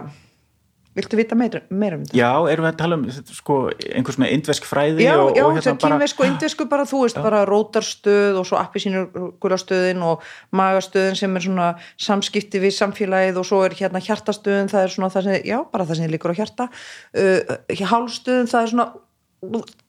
[0.97, 2.17] viltu vita meira, meira um þetta?
[2.19, 3.57] Já, erum við að tala um sko,
[3.91, 7.03] einhver svona indvesk fræði Já, og, já, og hérna bara kynvesk og indvesku bara, þú
[7.05, 10.25] veist, bara rótarstöð og svo appisínugularstöðin og
[10.57, 15.11] magastöðin sem er svona samskipti við samfélagið og svo er hérna hjartastöðin, það er svona
[15.15, 18.89] það sem, já, bara það sem líkur á hjarta uh, hálstöðin, það er svona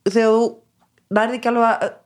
[0.07, 0.47] þegar þú
[1.13, 1.99] nærði ekki alveg að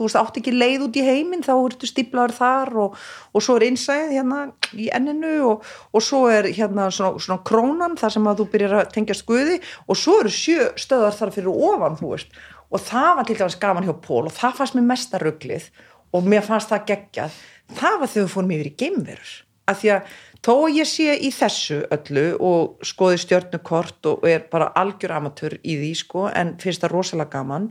[0.00, 2.96] þú veist, átt ekki leið út í heiminn þá ertu stíplaður þar og,
[3.36, 4.38] og svo er innsæð hérna
[4.72, 8.78] í enninu og, og svo er hérna svona, svona krónan þar sem að þú byrjar
[8.80, 12.40] að tengja skuði og svo eru sjö stöðar þar fyrir ofan, þú veist.
[12.70, 15.68] Og það var til dæmis gaman hjá Pól og það fannst mér mesta rugglið
[16.16, 17.38] og mér fannst það geggjað.
[17.76, 19.32] Það var þegar við fórum yfir í geimverur.
[19.70, 20.12] Af því að
[20.46, 25.58] þó að ég sé í þessu öllu og skoði stjörnukort og er bara algjör amatör
[25.60, 27.68] í því sko en finnst það rosalega gaman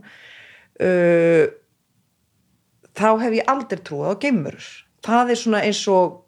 [0.80, 1.44] uh,
[2.98, 4.70] þá hef ég aldrei trúið á geimverur.
[5.04, 6.18] Það er svona eins og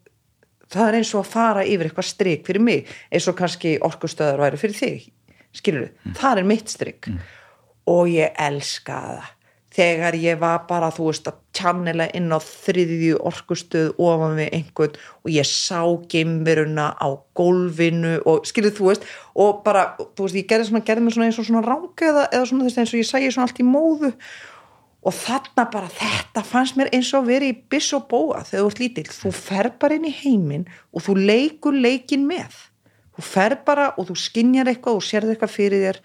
[0.72, 4.40] það er eins og að fara yfir eitthvað strik fyrir mig eins og kannski orkustöðar
[4.40, 5.10] væri fyrir þig
[5.56, 7.12] skilur þú, það er mitt strik.
[7.90, 9.30] Og ég elska það.
[9.72, 14.98] Þegar ég var bara, þú veist, að tjannela inn á þriðju orkustöð ofan við einhvern
[15.24, 15.80] og ég sá
[16.12, 21.06] geimveruna á gólfinu og skilur þú veist, og bara þú veist, ég gerði svona, gerði
[21.06, 23.48] mig svona eins og svona ranga eða, eða svona þess eins og ég sæði svona
[23.48, 24.12] allt í móðu
[25.02, 28.68] og þarna bara þetta fannst mér eins og verið í biss og bóa þegar þú
[28.70, 32.54] ert lítill, þú fer bara inn í heiminn og þú leikur leikin með.
[33.12, 35.98] Þú fer bara og þú skinjar eitthvað og sérð eitthvað fyrir þér.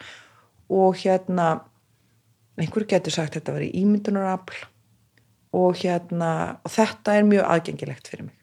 [0.74, 1.46] Og hérna
[2.58, 4.66] einhverju getur sagt þetta í ímyndunarafl.
[5.56, 6.32] Og hérna
[6.66, 8.36] og þetta er mjög aðgengilegt fyrir mig.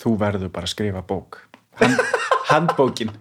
[0.00, 1.42] Þú verður bara að skrifa bók.
[1.80, 2.00] Hand,
[2.52, 3.12] Handbókin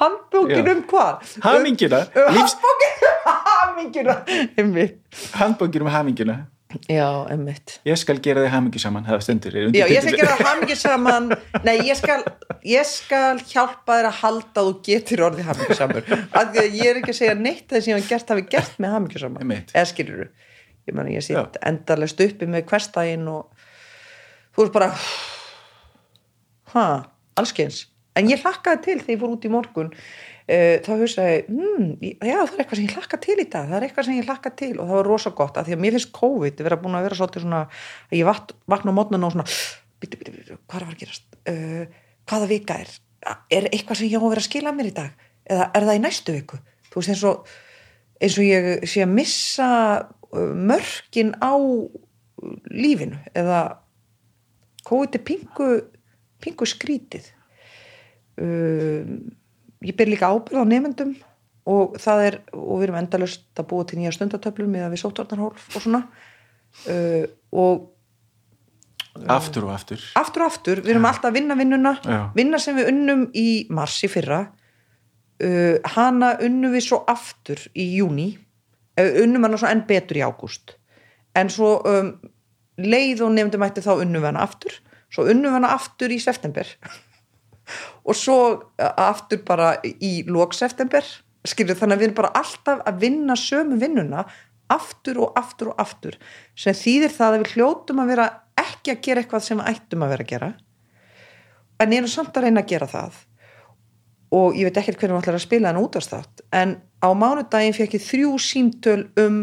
[0.00, 0.72] handbókin Já.
[0.72, 1.36] um hvað?
[1.44, 4.16] Hamingina um, handbókin hamingina
[4.58, 4.98] einmitt.
[5.38, 6.36] Handbókin um hamingina
[6.90, 7.78] já, einmitt.
[7.86, 11.28] Ég skal gera þig hamingju saman stendur er já, ég skal gera hamingju saman.
[11.66, 12.24] Nei, ég skal,
[12.66, 16.08] ég skal hjálpa þér að halda að þú getur orðið hamingju saman.
[16.40, 19.54] Að ég er ekki að segja neitt það sem ég hafi gert með hamingju saman.
[19.62, 20.26] Eða skilur
[20.84, 23.70] ég meni, ég sitt endarlegst uppi með hverstægin og
[24.54, 24.90] þú veist bara
[26.74, 26.86] ha,
[27.38, 27.84] allskeins
[28.18, 32.36] en ég hlakkaði til þegar ég fór út í morgun uh, þá hugsaði hmm, já
[32.36, 34.52] það er eitthvað sem ég hlakka til í dag það er eitthvað sem ég hlakka
[34.60, 34.72] til.
[34.78, 37.18] Og það var rosa gott af því að mér finnst COVID vera búin að vera
[37.20, 38.30] svolítið svona að ég
[38.74, 39.48] vakna á mótnun og svona
[40.02, 41.28] bíti, bíti, bíti, hvað er að að gerast?
[41.48, 41.84] Uh,
[42.30, 42.96] hvaða vika er?
[43.52, 45.28] Er eitthvað sem ég á að vera að skila mér í dag?
[45.44, 46.60] Eða er það í næstu viku?
[46.90, 47.54] Þú veist eins og,
[48.20, 49.70] eins og ég sé að missa
[50.04, 51.54] uh, mörkin á
[52.68, 53.62] lífinu eða
[54.84, 55.68] COVID er pingu,
[56.44, 57.30] pingu skrítið
[58.40, 59.14] um,
[59.84, 61.14] ég ber líka ábyrð á nefndum
[61.70, 65.68] og það er, og við erum endalust að búa til nýja stundatöflum eða við sótvarnarhólf
[65.72, 66.04] og svona.
[66.90, 67.90] Uh, og
[69.30, 70.00] Aftur og aftur.
[70.18, 71.92] Aftur og aftur, við erum alltaf að vinna vinnuna.
[72.02, 72.20] Já.
[72.34, 74.40] vinna sem við unnum í mars í fyrra.
[75.38, 78.32] Uh, hana unnum við svo aftur í júni
[78.98, 80.74] uh, unnum hana svo enn betur í ágúst.
[81.38, 82.10] En svo um,
[82.82, 84.74] leið og nefndum ætti þá unnum hana aftur.
[85.14, 86.66] Svo unnum hana aftur í september
[88.04, 91.04] og svo uh, aftur bara í lók september
[91.44, 94.24] skilur þannig að við erum bara alltaf að vinna sömu vinnuna
[94.72, 96.16] aftur og aftur og aftur
[96.56, 98.28] sem þýðir það að við hljótum að vera
[98.60, 100.54] ekki að gera eitthvað sem við ættum að vera að gera
[101.82, 103.20] en erum samt að reyna að gera það.
[104.34, 107.98] Og ég veit ekkert hvernig við ætlar að spila en útvarsþátt en á mánudaginn fekk
[107.98, 109.38] ég þrjú símtöl um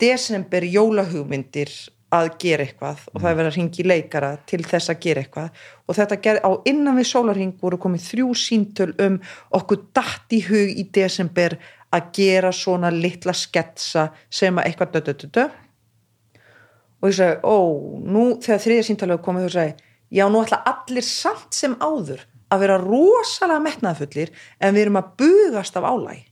[0.00, 1.72] desember jólahugmyndir
[2.14, 5.62] að gera eitthvað og það er verið að ringi leikara til þess að gera eitthvað.
[5.88, 9.18] Og þetta ger, á innan við sólarring voru komið þrjú síntöl um
[9.58, 11.56] okkur datt í hug í desember
[11.94, 15.48] að gera svona litla sketsa sem að eitthvað dö, dö, dö, dö.
[17.00, 17.58] og ég sagði, ó,
[18.14, 22.64] nú þegar þriðja síntölu komið þú sagði, já, nú ætla allir samt sem áður að
[22.64, 26.24] vera rosalega metnaðfullir en við erum að bugast af álæg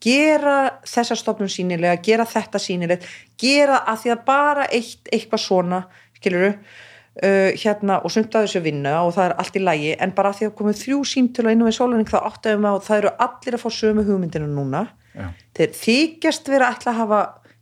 [0.00, 0.58] gera
[0.88, 3.08] þessa stofnun sínilega, gera þetta sínilega
[3.40, 5.80] gera að því að bara eitt eitthvað svona,
[6.16, 10.14] skiluru uh, hérna og sumt að þessu vinna og það er allt í lægi, en
[10.16, 12.86] bara að því að komið þrjú símtölu inn á við sólarning þá áttaðum við á
[12.86, 15.26] það eru allir að fá sömu hugmyndinu núna Já.
[15.58, 17.20] þeir þykjast vera ætla að hafa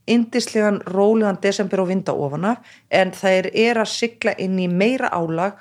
[0.08, 2.56] indislegan, rólegan desember og vinda ofana,
[2.88, 5.58] en þeir er að sigla inn í meira álag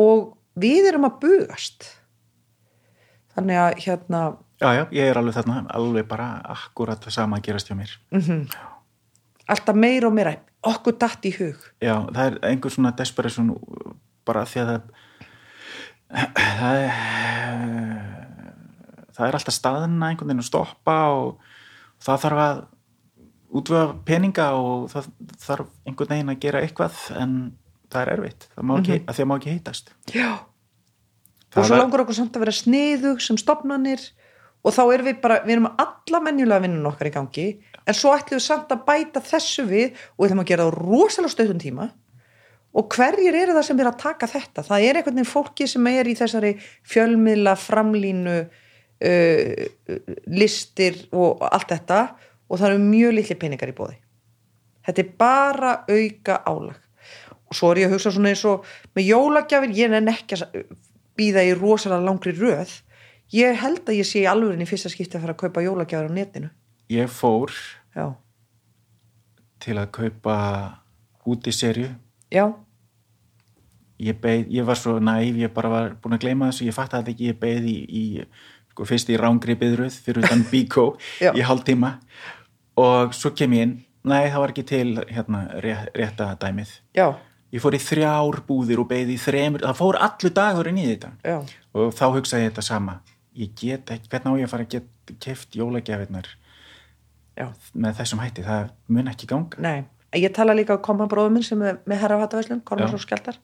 [0.00, 1.90] og við erum að bugast
[3.34, 4.22] þannig að hérna
[4.60, 7.94] Já, já, ég er alveg þarna, alveg bara akkurat það sama að gerast hjá mér.
[9.50, 11.56] alltaf meira og meira okkur datt í hug.
[11.80, 13.54] Já, það er einhver svona desperation
[14.28, 14.82] bara því að það
[16.60, 16.92] það er
[19.16, 21.32] það er alltaf staðina einhvern veginn að stoppa og
[22.04, 22.60] það þarf að
[23.60, 25.08] útvöða peninga og það
[25.42, 27.34] þarf einhvern veginn að gera eitthvað en
[27.90, 29.92] það er erfitt, það má ekki, að því að má ekki heitast.
[30.14, 30.30] já.
[31.50, 34.04] Og Það svo er- langar okkur samt að vera sniðug sem stopnanir
[34.60, 37.46] og þá erum við bara, við erum alla menjulega vinnun okkar í gangi
[37.86, 40.80] en svo ætlum við samt að bæta þessu við og við ætlum að gera það
[40.80, 41.88] rosalega stöðum tíma.
[42.70, 44.62] Og hverjir eru það sem er að taka þetta?
[44.68, 46.52] Það er einhvern veginn fólki sem er í þessari
[46.86, 49.64] fjölmiðla framlínu uh,
[50.30, 52.04] listir og allt þetta.
[52.46, 53.98] Og það eru mjög litli peningar í bóði
[54.86, 56.78] þetta er bara auka álag.
[57.50, 60.60] Og svo er ég að hugsa svona eins og með jólagjafir, ég nenn ekki að
[61.18, 62.76] býða í rosalega langri röð
[63.34, 66.10] ég held að ég sé í alvörinni í fyrsta skipti að fara að kaupa jólagjafir
[66.10, 66.50] á netinu.
[66.90, 67.54] Ég fór
[67.94, 68.06] já,
[69.62, 70.36] til að kaupa
[71.28, 71.90] út í serju
[72.32, 72.46] já,
[74.00, 76.96] ég beið, ég var svo næf ég bara var búin að gleyma þessu, ég fatt
[76.96, 78.04] að ekki ég beið í, í
[78.72, 80.86] sko, fyrst í rángri byðruð fyrir utan bíkó
[81.20, 81.98] í hálftíma.
[82.80, 83.78] Og svo kem ég inn.
[84.08, 86.70] Nei, það var ekki til hérna, rétt, rétta dæmið.
[86.96, 87.10] Já,
[87.52, 91.10] ég fór í þrjár búðir og beið í þremur það fór allur dagurinn í þetta.
[91.26, 91.36] Já,
[91.76, 93.00] og þá hugsaði ég þetta sama
[93.40, 96.28] ég get ekki, hvernig á ég að fara að keft jólagjafirnar
[97.38, 97.46] já.
[97.72, 99.62] með þessum hætti, það mun ekki ganga.
[99.64, 99.84] Nei,
[100.18, 103.38] ég tala líka á koma bróðum minn sem er með herra hatavæslun, Kormars og Skjaldar.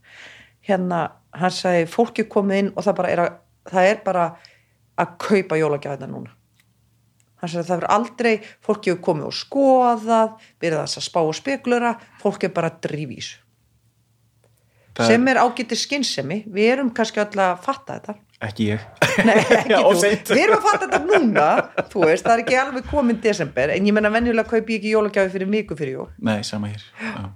[0.67, 1.07] Hérna,
[1.37, 3.39] hann sagði fólki komið inn og það bara er að,
[3.71, 4.27] það er bara
[4.97, 6.35] að kaupa jólagjafina núna.
[7.41, 10.31] Hann sagði það verður aldrei fólki hefur komið og skoðað
[10.63, 12.81] verið þess að spá og spekulura fólki er bara að
[14.97, 16.39] Það sem er ágætið skynsemi.
[16.49, 18.85] Við erum kannski öll að fatta þetta ekki ég.
[19.25, 21.49] Nei, ekki Já, þú, við erum að fatta þetta núna
[21.93, 24.95] þú veist, það er ekki alveg komin desember en ég menna venjulega kaupi ég ekki
[24.95, 26.09] jólagjafi fyrir miku fyrir jól.
[26.19, 26.85] Nei, sama hér.
[27.01, 27.27] Já,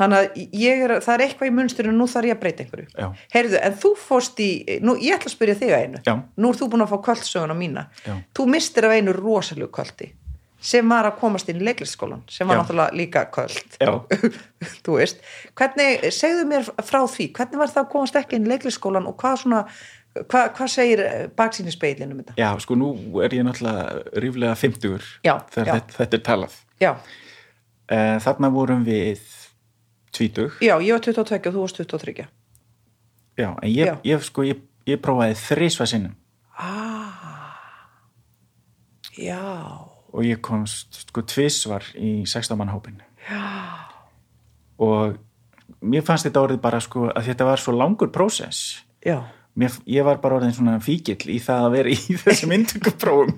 [0.00, 2.88] þannig að er, það er eitthvað í munsturinn nú þarf ég að breyta einhverju.
[2.94, 3.08] Já.
[3.34, 4.50] heyrðu, en þú fórst í,
[4.84, 6.16] nú ég ætla að spyrja þig að einu.
[6.40, 7.88] Nú er þú búin að fá kvöldsöguna mína.
[8.06, 8.16] Já.
[8.36, 10.14] þú mistir af einu rosalegu kvöldi
[10.60, 13.78] sem var að komast inn í leiklistskólan sem var náttúrulega líka kvöld.
[14.84, 15.22] Þú veist,
[15.56, 19.16] hvernig segðu mér frá því, hvernig var það að komast ekki inn í leiklistskólan og
[19.20, 19.62] hvað svona
[20.14, 21.02] hvað, hvað segir
[21.36, 22.34] baksýni speilin um þetta?
[22.40, 22.92] Já, sko nú
[23.24, 25.74] er ég náttúrulega ríflega 50 Já, þegar já.
[25.78, 26.60] Þetta, þetta er talað.
[26.80, 26.94] Já,
[27.90, 29.18] Eh, þarna vorum við
[30.14, 30.52] tvítug.
[30.62, 32.26] Já, ég var 22 og þú varst 23
[33.34, 33.96] já, en ég, Já.
[34.04, 36.14] ég sko ég, ég prófaði þrísva sinnum.
[39.18, 39.40] Já,
[40.12, 43.42] og ég komst sko tvisvar í 16 mann hópin já.
[44.78, 45.18] og
[45.82, 48.84] mér fannst þetta orðið bara sko að þetta var svo langur prósess.
[49.04, 49.24] Já
[49.58, 53.32] mér, ég var bara orðin svona fíkill í það að vera í þessum inntökuprófum.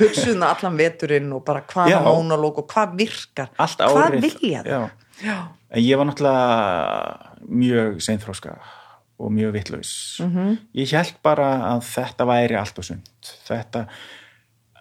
[0.00, 3.50] Hugsuðna allan veturinn og bara hvaða mónalóg og hvað virkar?
[3.56, 4.64] Hvað vilja
[5.24, 8.56] en ég var náttúrulega mjög seinþróska
[9.18, 10.36] og mjög vittlaus Mhm.
[10.36, 10.56] -hmm.
[10.74, 13.06] ég held bara að þetta væri allt og sund
[13.48, 13.86] þetta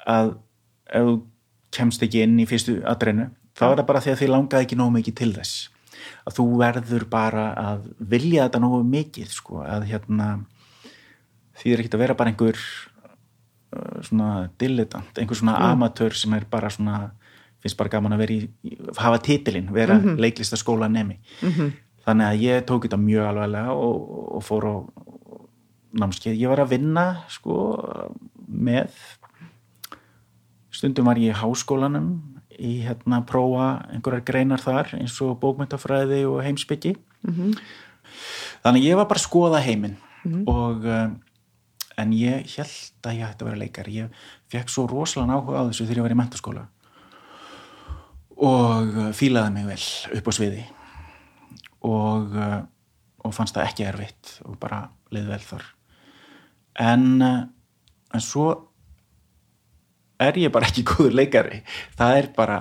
[0.07, 0.35] að
[0.93, 1.21] ef þú
[1.71, 4.75] kemst ekki inn í fyrstu aðreinu þá er það bara því að þið langaði ekki
[4.75, 5.69] nógu mikið til þess.
[6.27, 10.45] Að þú verður bara að vilja þetta nógu mikið sko, að hérna
[11.59, 16.47] því er ekkert að vera bara einhver uh, svona dilettant, einhver svona amatör sem er
[16.49, 17.11] bara svona
[17.63, 20.19] finnst bara gaman að vera í, hafa titilinn, vera mm -hmm.
[20.19, 21.71] leiklistaskóla nemi -hmm.
[22.05, 24.75] þannig að ég tók þetta mjög alveglega og, og fór á
[25.93, 27.55] námskeið, ég var að vinna sko
[28.47, 28.89] með
[30.71, 32.21] stundum var ég í háskólanum
[32.59, 37.57] í hérna að prófa einhverjar greinar þar eins og bókmyndafræði og heimsbyggi -hmm.
[38.63, 39.97] þannig ég var bara að skoða heiminn
[40.47, 41.19] og um,
[41.99, 45.67] en ég held að ég ætti að vera leikar ég fekk svo rosalega áhuga á
[45.69, 46.67] þessu þegar ég var í mentaskóla
[48.43, 50.63] og uh, fílaði mig vel upp á sviði.
[51.83, 52.59] Og, uh,
[53.23, 55.65] og fannst það ekki erfitt og bara leið vel þar.
[56.83, 57.41] En, uh,
[58.13, 58.47] en svo
[60.23, 61.61] er ég bara ekki góður leikari.
[61.99, 62.59] Það er bara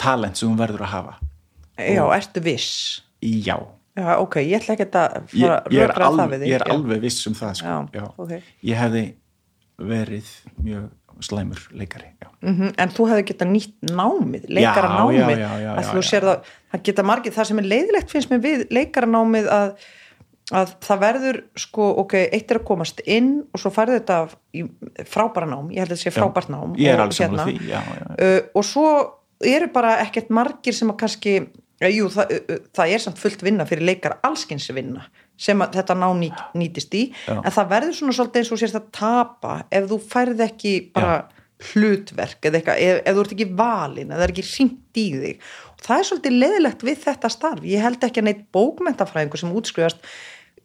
[0.00, 1.14] talent sem hún verður að hafa.
[1.78, 2.72] Já, ertu viss?
[3.22, 3.56] Já,
[3.98, 6.72] já, ok, ég ætla ekki að fara er, rökra það við þig ég er Já.
[6.74, 7.76] alveg viss um það sko.
[7.92, 8.34] Já, ok.
[8.70, 9.04] ég hefði
[9.92, 10.90] verið mjög
[11.22, 12.28] slæmur leikari já.
[12.42, 16.00] Mhm, en þú hefði getað nýtt námið leikara Já, já, já, já, að já, þú
[16.00, 16.06] já.
[16.10, 19.86] sér það, það geta margir það sem er leiðilegt finnst mér við leikara námið að,
[20.52, 24.18] að það verður sko, ok, eitt er að komast inn og svo færði þetta
[25.12, 27.78] frábæra nám, ég held að þetta sé frábært nám ég er alveg saman því já,
[27.78, 28.08] já, já.
[28.18, 28.88] uh, og svo
[29.52, 31.36] eru bara ekkert margir sem að kannski
[31.90, 32.32] jú, það,
[32.76, 35.08] það er samt fullt vinna fyrir leikara allskins vinna
[35.42, 37.06] sem að þetta ná ný, nýtist í.
[37.26, 37.38] Já.
[37.40, 41.16] en það verður svona svolítið eins og sérst að tapa ef þú færð ekki bara
[41.72, 45.50] hlutverk eða eitthvað, ef, ef þú ert ekki valin eða er ekki hringt í þig.
[45.72, 47.66] Og það er svolítið leðilegt við þetta starf.
[47.66, 50.02] Ég held ekki að neitt bókmentafræðingur sem útskrifast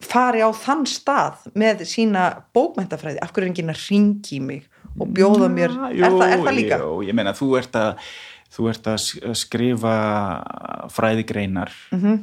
[0.04, 4.68] fari á þann stað með sína bókmentafræði af hverju er enginn að ringi mig
[4.98, 6.80] og bjóða mér, Já, er, það, er það líka?
[6.82, 8.04] Jú, ég meina þú ert að
[8.58, 9.96] þú ert að sk- að skrifa
[10.90, 12.02] fræðigreinar Mhm.
[12.06, 12.20] -hmm.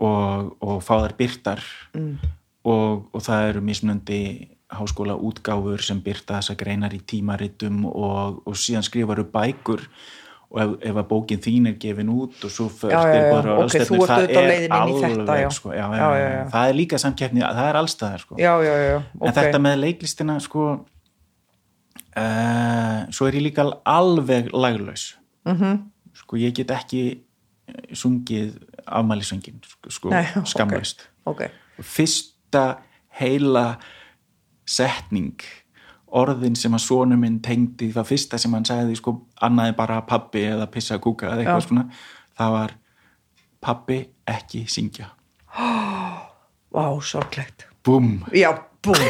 [0.00, 1.62] og, og fá þær byrtar
[1.94, 2.16] mm.
[2.64, 8.54] og, og það eru mismunandi háskóla útgáfur sem byrta þessa greinar í tímaritum og, og
[8.56, 9.80] síðan skrifaru bækur
[10.50, 13.12] og ef, ef að bókin þín er gefin út og svo fyrir Já, já, já,
[13.20, 15.50] tilboðar á ok, ráðstefnu, þú ert það er já.
[15.50, 18.34] sko, já, já, Já, það er líka samkeppni, það er allstaðar sko.
[18.38, 19.26] Já, já, já, ok.
[19.28, 20.64] en þetta með leiklistina sko
[22.16, 25.12] uh, svo er ég líka alveg laglaus
[25.44, 25.62] Mhm.
[25.62, 25.78] -hmm.
[26.14, 27.24] sko ég get ekki
[27.68, 31.40] eh, sungið afmælisöngin sko, sko Nei, skamlaust Ok,
[31.80, 32.78] fyrsta
[33.20, 33.78] heila
[34.66, 35.40] setning
[36.12, 40.44] orðin sem að sonu minn tengdi það fyrsta sem hann sagði sko annaði bara pappi
[40.44, 41.68] eða pissa kúka eða eitthvað Já.
[41.68, 41.84] svona
[42.38, 42.70] það var
[43.60, 45.06] pappi ekki syngja
[46.74, 48.52] vá, sorglegt búm já,
[48.84, 48.96] búm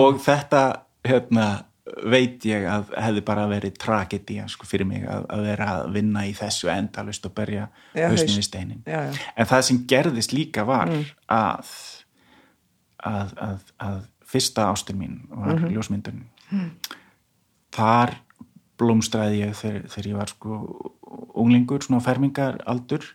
[0.00, 1.64] og þetta hérna,
[2.02, 6.24] veit ég að hefði bara verið tragedía sko, fyrir mig að, að vera að vinna
[6.26, 8.38] í þessu endalust og berja hausnum haus.
[8.40, 9.22] í steinin Já, já.
[9.36, 10.90] en það sem gerðist líka var
[11.28, 11.70] að,
[12.98, 14.02] að, að að
[14.34, 15.70] fyrsta ástin mín var mm.
[15.74, 16.24] Ljósmyndun
[17.74, 18.16] þar
[18.80, 20.58] blómstræði ég þegar, þegar ég var sko
[21.34, 23.06] unglingur, svona á fermingar aldur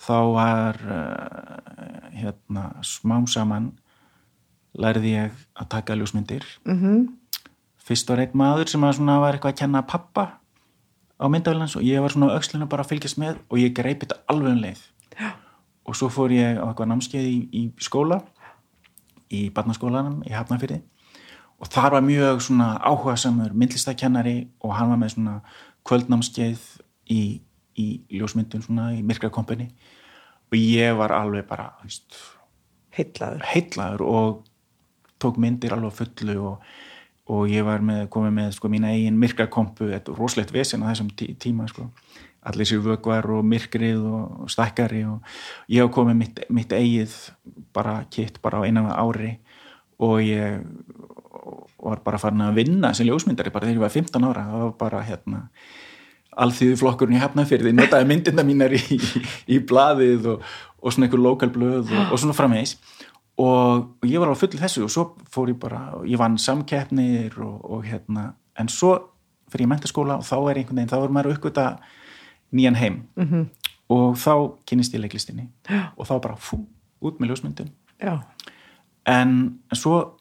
[0.00, 3.70] þá var uh, hérna smám saman
[4.80, 6.46] lærði ég að taka ljósmyndir.
[6.64, 7.08] -hmm.
[7.90, 8.94] Fyrst var einn maður sem var
[9.34, 10.26] eitthvað að kenna pappa
[11.20, 14.04] á myndavælans og ég var svona á öxlinu bara að fylgjast með og ég greip
[14.04, 14.84] þetta alveg um leið.
[15.18, 15.34] Já.
[15.84, 18.20] og svo fór ég á eitthvað námskeið í, í skóla
[19.30, 20.80] í barnaskólanum í Hafnarfyrði
[21.60, 25.34] og þar var mjög svona áhuga samur myndlistakennari og hann var með svona
[25.88, 26.62] kvöldnámskeið
[27.10, 27.40] í,
[27.76, 27.86] í
[28.20, 29.68] ljósmyndun svona í myrkra kompani
[30.50, 31.72] og ég var alveg bara
[32.94, 34.40] heitlaður og
[35.20, 36.70] tók myndir alveg fullu og,
[37.30, 40.90] og ég var með, komið með sko mína eigin myrkrakompu, þetta er rosalegt vesen á
[40.90, 41.86] þessum tí tíma sko.
[42.50, 45.20] Allir sér vögvar og myrkrið og stækkari og
[45.68, 47.14] ég hef komið mitt, mitt eigið
[47.76, 49.34] bara kitt bara á einan ári.
[50.00, 50.64] Og ég
[51.80, 54.46] var bara farin að vinna sem ljósmyndari bara þegar ég var 15 ára.
[54.48, 55.42] Það var bara hérna
[56.40, 59.22] alþýðu flokkurinn í Hafnarfyrði notaði myndina mínar í, í,
[59.56, 60.50] í blaðið og,
[60.80, 62.76] og svona einhver lokal blöð og, og svona frammeins
[63.38, 67.38] og, og ég var á fullu þessu og svo fór ég bara, ég vann samkeppnir
[67.40, 68.94] og, og hérna, en svo
[69.50, 71.66] fyrir ég mentaskóla og þá er einhvern veginn, þá er maður uppgöta
[72.52, 73.02] nýjan heim.
[73.16, 73.46] -hmm.
[73.88, 74.34] og þá
[74.66, 75.48] kynist ég leiklistinni.
[75.96, 76.66] Og þá bara fú,
[77.00, 77.70] út með ljósmyndun.
[79.06, 80.20] En, en svo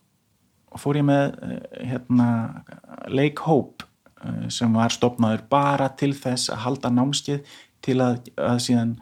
[0.78, 2.64] fór ég með eh, hérna
[3.08, 3.84] leikhóp
[4.24, 7.46] eh, sem var stopnaður bara til þess að halda námskeið
[7.82, 9.00] til að, að síðan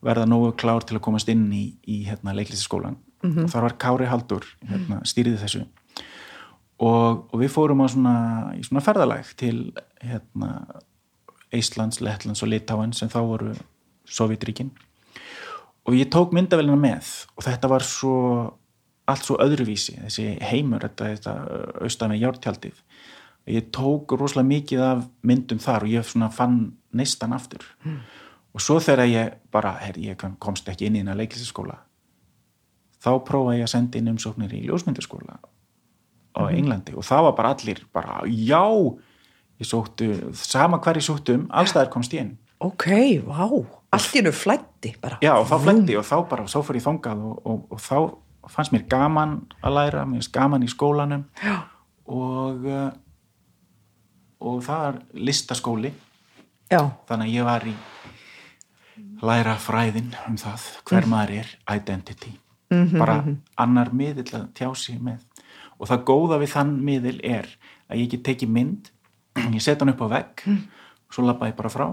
[0.00, 3.44] verða nógu klár til að komast inn í, í hérna, leiklistaskólan mm -hmm.
[3.44, 5.64] og þar var Kári Haldur hérna, stýriði þessu.
[6.78, 8.16] Og, og við fórum á svona,
[8.62, 10.66] svona ferðalæg til hérna,
[11.52, 13.54] Íslands, Lettlands og Litáen sem þá voru
[14.06, 14.70] Sovjetríkin
[15.84, 18.14] og ég tók myndavélina með og þetta var svo
[19.10, 21.34] allt svo öðruvísi, þessi heimur þetta, þetta
[21.82, 22.82] austan með jártjaldið
[23.50, 26.60] ég tók rosalega mikið af myndum þar og ég svona fann
[26.92, 27.64] neistan aftur.
[27.84, 28.00] Mm.
[28.54, 31.78] og svo þegar ég bara, herri, ég komst ekki inn í eina leiklistaskóla
[33.00, 36.54] þá prófaði ég að senda inn umsóknir í ljósmyndaskóla á Mhm.
[36.58, 38.62] Englandi og það var bara allir bara, já
[39.60, 42.36] ég sóttu, sama hver ég sóttu um allstæðar komst ég inn.
[42.60, 42.86] Ok,
[43.26, 43.48] vá
[43.92, 45.18] allt í hennu flætti bara.
[45.20, 48.50] Já, og þá flendi og þá bara, svo fór ég þangað og, og, og þá
[48.50, 51.56] fannst mér gaman að læra, mér fannst gaman í skólanum Já.
[52.06, 52.90] og uh,
[54.40, 55.90] og það er listaskóli.
[56.70, 57.74] Já, þannig að ég var í
[59.26, 62.32] læra fræðin um það hver maður er identity
[62.70, 63.22] bara
[63.60, 65.24] annar miðill að tjá sig með.
[65.80, 67.48] Og það góða við þann miðil er
[67.90, 68.92] að ég get tekið mynd
[69.56, 71.88] ég set hann upp á vegg og svo labba ég bara frá.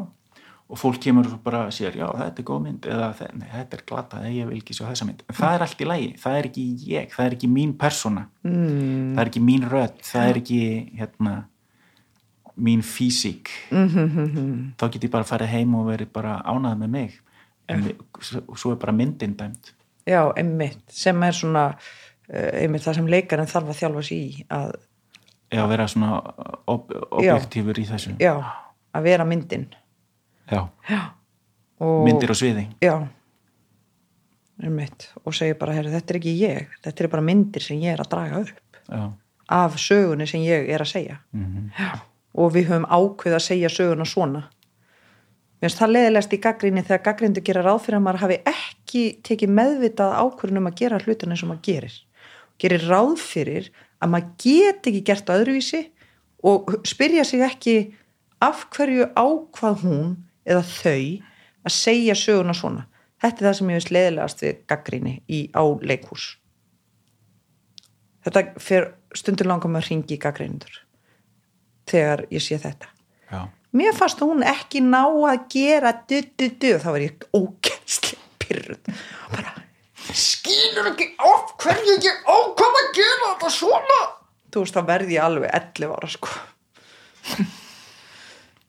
[0.67, 3.84] Og fólk kemur og bara sér já þetta er góð mynd eða nei, þetta er
[3.88, 5.21] glata eða ég vil ekki sjá þessa mynd.
[5.23, 8.25] En það er allt í lagi, það er ekki ég það er ekki mín persóna.
[8.43, 9.13] Mm.
[9.13, 10.59] það er ekki mín rödd, það er ekki
[10.99, 11.38] hérna
[12.57, 13.53] mín físík.
[13.71, 14.75] -hmm.
[14.75, 17.21] þá get ég bara farið heim og verið bara ánað með mig.
[17.67, 17.95] En við,
[18.55, 19.76] svo er bara myndin dæmt
[20.07, 21.65] já, einmitt sem er svona
[22.29, 24.71] eh, einmitt það sem leikarinn þarf að þjálfa sig í að,
[25.47, 26.15] Já, að vera svona
[26.67, 28.15] ob objektífur í þessu.
[28.19, 28.33] Já,
[28.91, 29.69] að vera myndin.
[30.51, 30.65] Já,
[31.79, 32.65] og, myndir á sviði.
[32.83, 32.95] Já.
[34.57, 37.93] Einmitt, og segja bara, herri, þetta er ekki ég þetta er bara myndir sem ég
[37.93, 39.03] er að draga upp Já,
[39.53, 41.19] af sögunni sem ég er að segja.
[41.31, 41.67] Mhm.
[41.77, 41.99] já,
[42.33, 44.47] og við höfum ákveð að segja söguna svona
[45.57, 49.03] Mér finnst það leðilegast í gaggrinni þegar gaggrindu gera ráð fyrir að maður hafi ekki
[49.25, 51.95] tekið meðvitað ákvörðun um að gera hlutin eins og maður gerir.
[52.61, 55.81] Gerir ráð fyrir að maður get ekki gert á öðruvísi
[56.45, 57.75] og spyrja sig ekki
[58.45, 60.13] af hverju ákvað hún
[60.45, 61.01] eða þau
[61.65, 62.85] að segja söguna svona.
[63.17, 65.15] Þetta er það sem ég finnst leðilegast við gaggrinni
[65.57, 66.27] á leikhús.
[68.27, 70.81] Þetta fyrir stundur langar maður að ringi í gaggrindur
[71.87, 72.89] þegar ég sé þetta
[73.31, 77.26] já, mér fannst hún ekki ná að gera du, du, du, og þá var ég
[77.36, 78.91] ógænslega pyrrut
[79.34, 79.55] bara
[80.15, 83.99] skýnur ekki of hverju ekki ákvæm að gera þetta svona?
[84.53, 86.38] Þú veist þá verði ég alveg 11 ára sko.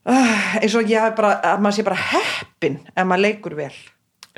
[0.09, 3.75] Uh, eins og ég hef bara að maður sé bara heppin ef maður leikur vel.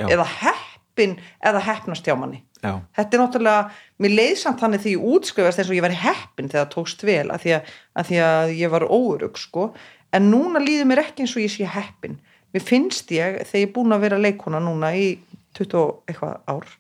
[0.01, 0.09] Já.
[0.09, 2.43] eða heppin eða heppnast hjá manni.
[2.61, 3.61] Já, þetta er náttúrulega,
[4.05, 7.33] mér leiðsamt þannig því ég útskrifast eins og ég var heppin þegar það tókst vel
[7.33, 9.71] að því að, að, því að ég var óurug sko,
[10.17, 12.19] en núna líður mér ekki eins og ég sé heppin.
[12.55, 15.11] Mér finnst ég, þegar ég er búin að vera leikona núna í
[15.59, 16.71] 20 og eitthvað ár.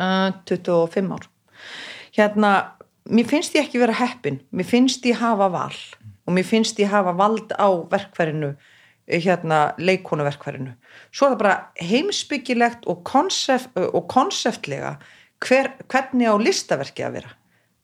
[0.00, 1.26] Uh, 25 ár.
[2.16, 2.52] Hérna,
[3.10, 4.40] mér finnst ég ekki vera heppin.
[4.54, 5.80] Mér finnst ég hafa val.
[6.26, 8.54] Og mér finnst ég hafa vald á verkfærinu
[9.10, 10.76] hérna leikonuverkfærinu
[11.10, 14.94] svo er það bara heimsbyggilegt og, konsept, og konseftlega
[15.42, 17.32] hver, hvernig á listaverki að vera.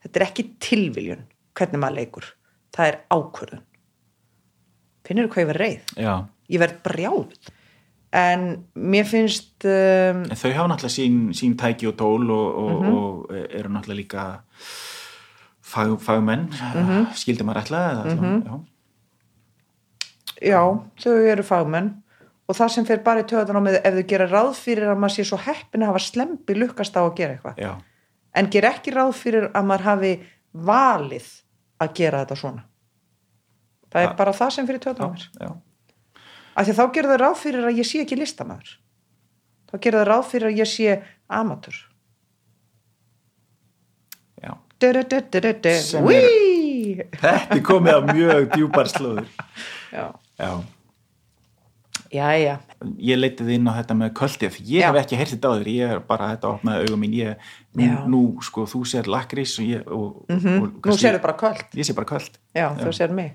[0.04, 1.24] Þetta er ekki tilviljun
[1.56, 2.28] hvernig maður leikur,
[2.76, 3.65] það er ákvörðun
[5.06, 6.14] finnir þú hvað ég verð reið Já.
[6.50, 7.52] ég verð brjáð
[8.16, 8.44] en
[8.74, 12.94] mér finnst um, En þau hafa náttúrulega sín, sín tæki og tól og, og, Mhm.
[12.94, 14.24] og eru náttúrulega líka
[15.62, 17.12] fag, fagmenn Mhm.
[17.14, 18.60] skildi maður ætla eða mm já.
[20.42, 20.62] já,
[21.00, 21.90] þau eru fagmenn
[22.48, 25.00] og það sem fer bara í töðan á með ef þau gera ráð fyrir að
[25.02, 27.72] maður sé svo heppin að hafa slempi lukkast á að gera eitthvað Já.
[28.34, 30.12] en ger ekki ráð fyrir að maður hafi
[30.54, 31.26] valið
[31.82, 32.62] að gera þetta svona
[33.96, 34.14] það er Ja.
[34.20, 35.08] bara það sem fyrir Já, á
[35.40, 35.50] já.
[36.56, 38.70] af því að þá gerðu þau ráð fyrir að ég sé ekki listamæður
[39.72, 40.98] þá gerðu þau ráð fyrir að ég sé
[41.40, 41.76] amatur
[44.44, 44.52] já.
[47.16, 49.28] Þetta komið á mjög djúpar slóður
[49.96, 50.50] já, Já.
[52.12, 52.26] Já,
[53.02, 54.86] ég leitið inn á þetta með kvöldið ég Já.
[54.92, 57.96] hef ekki heyrtið þetta áður, ég er bara þetta opnaði augum mín, ég, nú, Já.
[58.12, 61.64] nú sko, þú sér lakrís og ég og, og, nú kannski- sérðu bara kvöld.
[61.74, 62.38] Ég sé bara kvöld.
[62.54, 63.32] Já, þú sér mig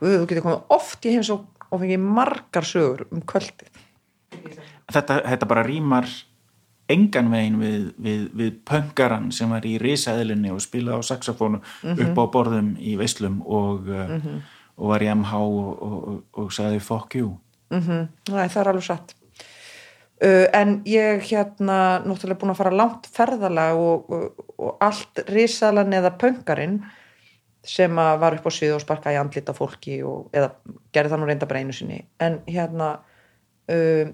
[0.00, 3.68] Guð, þú getur komið oft í heims og, og fengið margar sögur um kvöldið.
[4.90, 6.08] Þetta, þetta bara rýmar
[6.90, 12.18] engan veginn við, við, við pöngaran sem var í risaðilinni og spilaði á saxofónu upp
[12.18, 14.16] á borðum í veislum og, uh,
[14.80, 17.36] og var í MH og, og, og, sagði fuck you.
[17.70, 19.14] Mm Nei, það er alveg satt.
[20.20, 24.10] Uh, en ég hérna náttúrulega búin að fara langt ferðalag og,
[24.84, 26.82] allt risalan eða pöngarinn
[27.66, 30.52] sem var upp á svið og sparka í andlita fólki og, eða
[30.94, 32.00] gerði það nú reynda bara einu sinni.
[32.20, 32.92] En hérna
[33.70, 34.06] uh,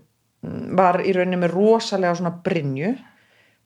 [0.79, 2.95] var í rauninni með rosalega svona brinju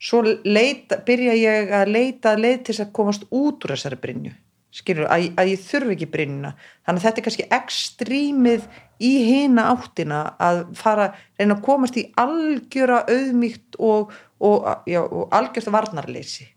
[0.01, 4.31] svo leita, byrja ég að leita leið til þess að komast út úr þessari brinju
[4.71, 8.65] skilur, að, að ég þurfi ekki brinjuna þannig að þetta er kannski ekstrímið
[9.03, 15.71] í hina áttina að fara, reyna að komast í algjöra auðmíkt og, og, og algjört
[15.73, 16.47] varnarleysi.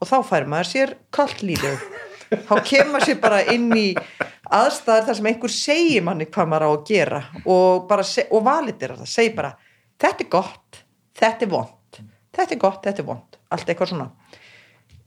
[0.00, 1.82] Og þá fær maður sér kallt lífið
[2.30, 3.88] þá kemur sér bara inn í
[4.50, 9.10] aðstæðar þar sem einhver segir manni hvað maður á að gera og, og valitir það,
[9.10, 9.52] segir bara
[10.00, 10.80] þetta er gott,
[11.18, 12.00] þetta er vond
[12.36, 14.10] þetta er gott, þetta er vond allt eitthvað svona.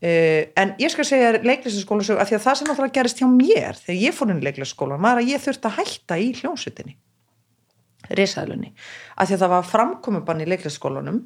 [0.04, 3.28] Uh, en ég skal segja leiklistaskóla sög, að því að það sem náttúrulega gerist hjá
[3.30, 6.96] mér þegar ég fór inn í leiklistaskólan var að ég þurfti að hætta í hljónsutinni
[8.18, 8.74] risaðlunni,
[9.16, 11.22] að því að það var framkomubann í leiklistaskólanum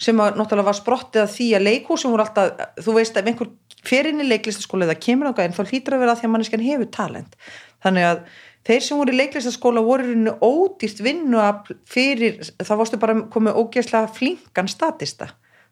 [0.00, 3.50] sem að, náttúrulega var sprottið að því að leikhúsum voru alltaf, þú veist ef einhver
[3.86, 6.32] fer inn í leiklistaskóla eða kemur á gæðin þá hlýtur að vera að því að
[6.34, 7.36] manneskjan hefur talent.
[7.84, 8.22] Þannig að
[8.68, 11.44] þeir sem voru í leiklistaskóla voru í rauninni ódýrt vinnu
[11.88, 15.30] fyrir, það varstu bara komið ógeðslega flinkan statista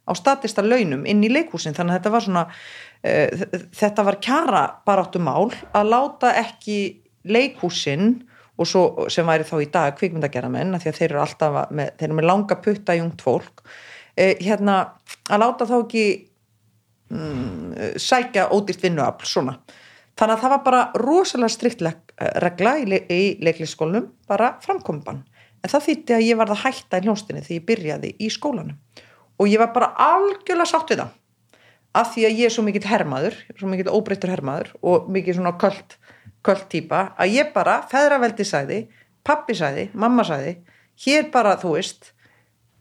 [0.09, 1.76] á statista launum inn í leikhúsin.
[1.76, 3.45] Þannig að þetta var svona uh,
[3.76, 6.79] þetta var kjara baráttu mál að láta ekki
[7.29, 8.22] leikhúsin
[8.59, 11.93] og svo sem væri þá í dag kvikmyndagerðamenn af því að þeir eru alltaf með,
[11.99, 13.62] þeir eru með langa putta jungt fólk
[14.19, 14.79] hérna
[15.29, 16.07] að láta þá ekki
[17.12, 19.59] mm, sækja ódýrt vinnuafl svona.
[20.19, 21.85] Þannig að það var bara rosalega strikt
[22.43, 25.23] regla í, le í leiklisskólanum bara framkomban
[25.62, 28.79] en það þýtti að ég varð að hætta í hljónstinni þegar ég byrjaði í skólanum.
[29.39, 31.14] Og ég var bara algjörlega sátt við það.
[31.99, 35.55] Af því að ég er svo mikill hermaður svo mikill óbreyttur hermaður og mikill svona
[35.59, 35.97] köld,
[36.47, 38.81] köld típa að ég bara, feðraveldi sæði
[39.27, 40.59] pappi sæði, mamma sæði
[41.05, 42.12] hér bara, þú veist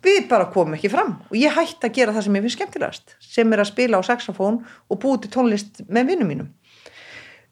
[0.04, 1.18] við bara komum ekki fram.
[1.30, 4.08] Og ég hætti að gera það sem ég finnst skemmtilegast sem er að spila á
[4.08, 6.50] saxofón og búið til tónlist með vinnum mínum.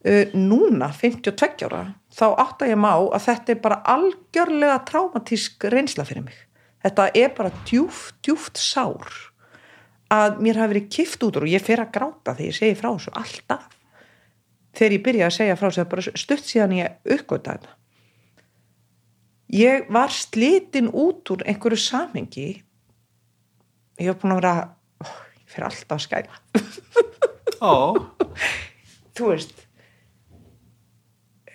[0.05, 6.05] Uh, núna, 52 ára þá átta ég má að þetta er bara algjörlega traumatísk reynsla
[6.05, 6.35] fyrir mig.
[6.85, 9.09] Þetta er bara djúft, djúft sár
[10.13, 12.91] að mér hafi verið kift út og ég fer að gráta þegar ég segi frá
[12.91, 13.65] þessu alltaf.
[14.75, 17.73] Þegar ég byrja að segja frá þessu stutt síðan ég uppgöta þetta
[19.53, 22.47] ég var slitin út úr einhverju samengi
[23.99, 24.55] ég hef búin að vera
[24.99, 25.07] ó,
[25.39, 26.41] ég fer alltaf að skæla.
[27.63, 27.95] Ó,
[29.15, 29.53] þú veist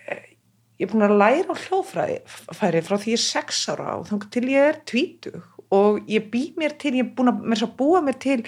[0.08, 0.36] eh,
[0.80, 2.18] ég er búin að læra á hljóðfræði
[2.56, 5.40] færi frá því ég er sex ára og þannig til ég er tvítug.
[5.70, 8.40] Og ég bý mér til, ég er búin að búa mér til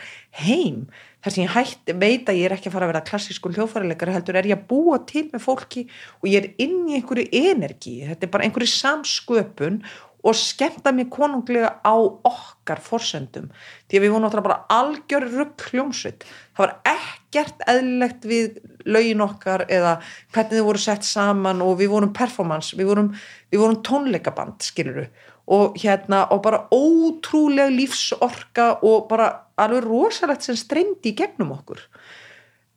[0.42, 0.88] heim
[1.22, 4.16] þar sem ég hætti, veit að ég er ekki að fara að vera klassísku hljóðfærileikari
[4.16, 5.84] heldur er ég að búa til með fólki
[6.20, 9.82] og ég er inn í einhverju energi, þetta er bara einhverju samsköpun
[10.22, 13.48] og skemmta mér konunglega á okkar forsendum,
[13.90, 16.26] því að við vorum náttúrulega bara algjör rugg hljómsveit.
[16.54, 19.96] Það var ekkert eðlilegt við lögin okkar eða
[20.34, 23.10] hvernig þið voru sett saman og við vorum performance, við vorum,
[23.50, 25.08] við vorum tónleikaband skiluru
[25.52, 29.26] og hérna og bara ótrúlega lífsorka og bara
[29.64, 31.80] alveg rosalegt sem streymdi í gegnum okkur.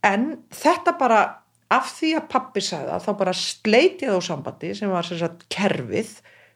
[0.06, 1.22] En þetta bara
[1.74, 5.48] af því að pappi sagði það þá bara sleitið á sambandi sem var sem sagt
[5.52, 6.12] kerfið,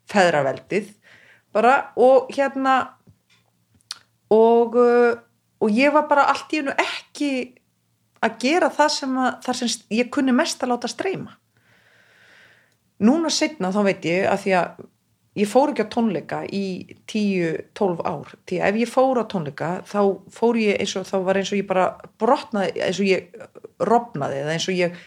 [0.10, 0.94] feðraveldið
[1.54, 2.76] bara og hérna
[4.30, 5.18] og uh,
[5.60, 7.32] og ég var bara allt í hennu ekki
[8.24, 11.36] að gera það sem, að, það sem ég kunni mest að láta streyma.
[13.04, 14.82] Núna setna þá veit ég að því að
[15.40, 16.66] ég fór ekki á tónleika í
[17.10, 20.02] 10-12 ár því ef ég fór á tónleika þá
[20.36, 21.88] fór ég eins og þá var eins og ég bara
[22.22, 23.48] brotnaði eins og ég
[23.90, 25.00] robnaði eða eins og ég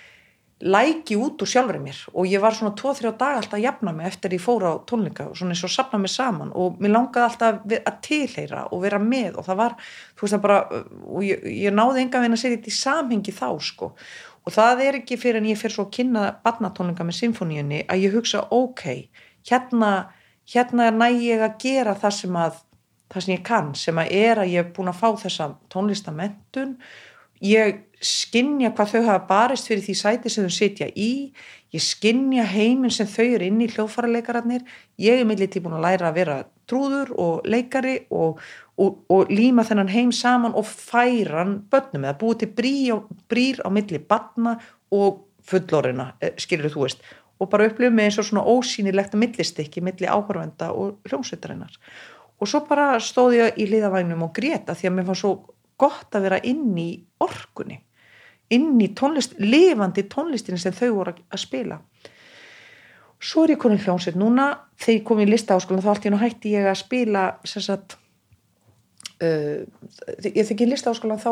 [0.62, 1.98] læki út úr sjálfur mér.
[2.14, 5.26] Og ég var svona 2-3 dag alltaf að jafna mig eftir ég fór á tónleika
[5.26, 6.52] og svona eins og sapna mig saman.
[6.54, 9.74] Og mér langaði alltaf að tilheyra og vera með og það var,
[10.14, 10.60] þú veist það bara
[11.02, 13.90] og ég, ég náði enga veginn að segja þetta í samhengi þá sko.
[14.42, 18.06] Og það er ekki fyrir en ég fyrir svo að kynna barnatónleika með symfóníunni að
[18.06, 18.86] ég hugsa ok,
[19.50, 19.92] hérna
[20.48, 22.60] hérna næ ég að gera það sem að
[23.12, 26.76] það sem ég kann, sem að er að ég er búin að fá þessa tónlistamentun
[27.44, 31.12] ég skinnja hvað þau hafa barist fyrir því sæti sem þau setja í.
[31.72, 34.64] Ég skinnja heiminn sem þau eru inn í hljóðfæraleikararnir
[35.00, 36.38] ég er millið tíbúin að læra að vera
[36.68, 38.40] trúður og leikari og,
[38.80, 42.96] og, og líma þennan heim saman og færan börnum eða búið til brí á,
[43.30, 44.58] brýr á milli batna
[44.92, 47.02] og fullorina, eh, skilur þú veist
[47.42, 51.74] og bara upplifum með eins og svona ósýnilegt millistikki milli áhörvenda og hljómsveitarinnar.
[52.38, 55.32] Og svo bara stóð ég í liðavægnum og greta því að mér var svo
[55.82, 56.90] gott að vera inn í
[57.22, 57.82] orkunni
[58.52, 61.78] inn í tónlist, lifandi tónlistin sem þau voru að spila.
[63.22, 64.48] Svo er ég konin hljómsveit núna.
[64.82, 67.96] Þegar ég kom í lista áskólan þá allt ég nú hætti ég að spila sagt,
[69.22, 69.62] uh,
[70.26, 71.30] ég þekki lista áskólan þá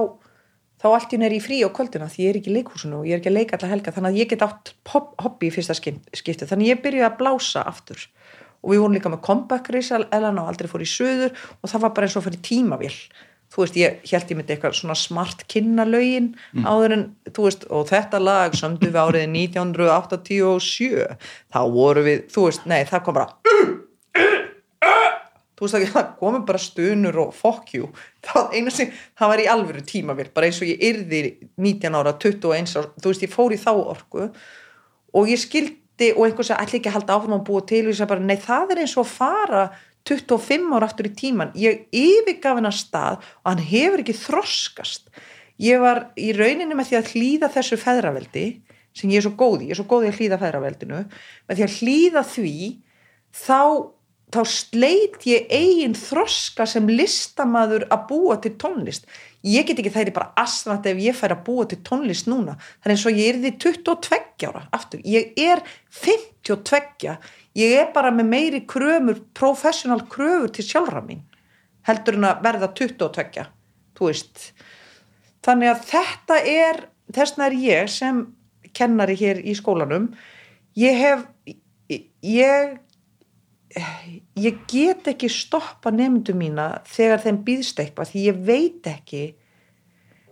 [0.80, 3.08] þá allt ég er í frí á kvöldina því ég er ekki í leikhúsinu og
[3.08, 5.76] ég er ekki að leika allar helga þannig að ég get átt hobby í fyrsta
[5.76, 6.48] skipti.
[6.48, 8.06] Þannig ég byrjuði að blása aftur.
[8.60, 11.84] Og við vorum líka með comeback reys elan og aldrei fór í söður og það
[11.84, 12.96] var bara eins og fyrir tímavill
[13.50, 16.66] þú veist, ég held ég myndi eitthvað svona smart kynna-laugin mm.
[16.66, 17.04] áður en,
[17.34, 21.06] þú veist, og þetta lag sömdu við árið 1987
[21.50, 23.32] þá voru við, þú veist, nei, það kom bara
[25.60, 27.90] þú veist, það komi bara stunur og fuck you,
[28.26, 31.20] það sem það var í alvöru tímavill, bara eins og ég yrði
[31.60, 34.30] 19 ára, 21 ára þú veist, ég fór í þá orku
[35.12, 37.84] og ég skildi, og einhvers að allir ekki halda áfram að búa til?
[37.84, 39.64] Og ég sagði bara, nei, það er eins og fara
[40.08, 45.10] 25 ára aftur í tíman ég yfirgaf hennar stað og hann hefur ekki þroskast.
[45.60, 48.46] Ég var í rauninni með því að hlýða þessu feðraveldi
[48.96, 51.74] sem ég er svo góði, ég er svo góði að hlýða feðraveldinu með því að
[51.76, 52.54] hlýða því
[53.36, 53.60] þá,
[54.30, 59.08] þá sleit ég eigin þroska sem listamaður að búa til tónlist.
[59.46, 62.58] Ég get ekki þæri bara asnat ef ég fær að búa til tónlist núna.
[62.82, 65.64] Þannig eins og ég er því 22 ára aftur, ég er
[66.02, 67.16] 52
[67.58, 71.24] ég er bara með meiri krömur professional kröfur til sjálfra mín
[71.88, 73.46] heldur en að verða 22
[73.96, 74.50] þú veist.
[75.44, 76.82] Þannig að þetta er
[77.14, 78.22] þessna er ég sem
[78.76, 80.10] kennari hér í skólanum.
[80.78, 81.24] Ég hef
[82.22, 82.76] ég
[83.70, 89.24] ég get ekki stoppa nefndu mína þegar þeim býðst eitthvað því ég veit ekki.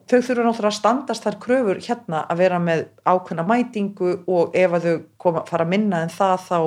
[0.08, 4.76] Þau þurfa náttúrulega að standast þar kröfur hérna að vera með ákveðna mætingu og ef
[4.78, 6.60] að þau koma, fara að minna en það þá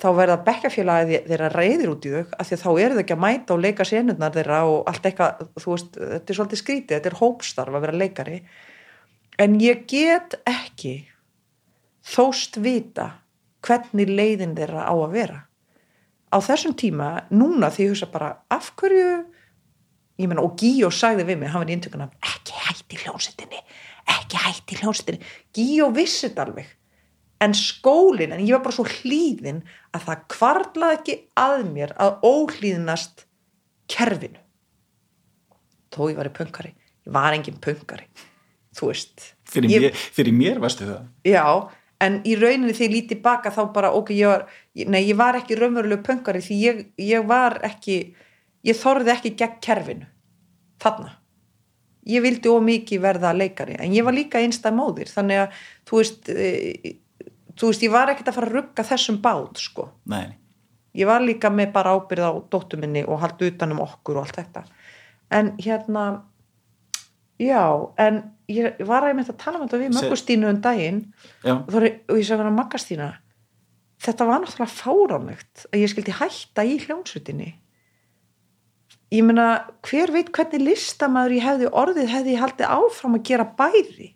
[0.00, 3.24] þá verða bekkafélagi þeirra reyðir út í þau af því þá eru þau ekki að
[3.26, 7.10] mæta og leika sénurnar þeirra og allt eitthvað, þú veist, þetta er svolítið skrítið, þetta
[7.10, 8.38] er hópstarf að vera leikari.
[9.40, 10.94] En ég get ekki
[12.14, 13.10] þóst vita
[13.66, 15.40] hvernig leiðin þeirra á að vera
[16.30, 19.06] á þessum tíma, núna því ég hugsa bara, af hverju
[20.20, 23.62] ég menna, og Gíó sagði við mig, hann var í intökuna ekki hætti hljómsettinni
[24.16, 26.68] ekki hætti hljómsettinni Gíó vissið alveg.
[27.40, 29.62] En skólinn, en ég var bara svo hlýðin
[29.96, 33.24] að það kvarlaði ekki að mér að óhlýðinast
[33.88, 34.42] kerfinu.
[35.90, 36.74] Þó ég var í punkari
[37.06, 38.06] ég var engin punkari
[38.76, 41.06] þú veist fyrir, ég, mér, fyrir mér varstu það.
[41.26, 41.44] Já,
[42.00, 44.46] en í rauninni því ég lítið baka þá bara, ok, ég var
[44.88, 47.98] nei, ég var ekki raunverulegu punkari því ég, ég var ekki
[48.66, 50.08] ég þorði ekki gegn kerfinu
[50.80, 51.16] þarna.
[52.08, 56.30] Ég vildi ómikið verða leikari en ég var líka einstað móðir þannig að þú veist
[56.32, 56.96] e,
[57.60, 59.90] þú veist, ég var ekkert að fara að rugga þessum bát sko.
[60.96, 64.64] Ég var líka með bara ábyrð á dóttuminni og haldi utanum okkur og allt þetta.
[65.30, 66.06] En hérna
[67.40, 67.64] já,
[68.00, 68.20] en
[68.50, 71.00] ég var að ég myndi að tala um þetta við Möggustínu um daginn
[71.46, 73.08] og, og ég sagði hann að Maggastína
[74.00, 77.50] þetta var náttúrulega fáránlegt að ég skildi hætta í hljómsutinni
[79.10, 79.48] ég meina
[79.86, 84.12] hver veit hvernig listamæður ég hefði orðið hefði ég haldið áfram að gera bæri?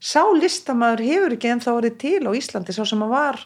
[0.00, 3.40] Sá listamæður hefur ekki en þá orðið til á Íslandi sá sem að var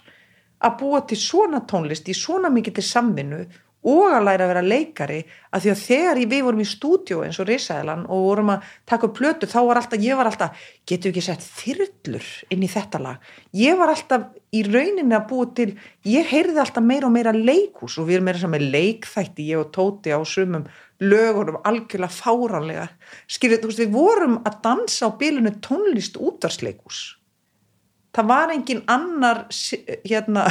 [0.65, 3.41] að búa til svona tónlist í svona mikið til samvinnu
[3.85, 5.19] og að læra að vera leikari
[5.53, 9.09] að því að þegar við vorum í stúdíu eins og Rísæðlan og vorum að taka
[9.09, 13.03] upp plötu þá var alltaf, ég var alltaf, getur ekki sett þyrllur inn í þetta
[13.05, 13.29] lag?
[13.53, 15.71] Ég var alltaf í rauninni að búa til
[16.09, 19.73] ég heyrði alltaf meira og meira leikus og við erum meira með leikþætti ég og
[19.75, 20.65] Tóti á sumum
[21.03, 22.87] lögunum algjörlega fáranlega
[23.29, 27.19] skiljið, þú veist, við vorum að dansa á bílunu tónlist útarsleikus
[28.15, 29.45] það var engin annar
[30.05, 30.47] hérna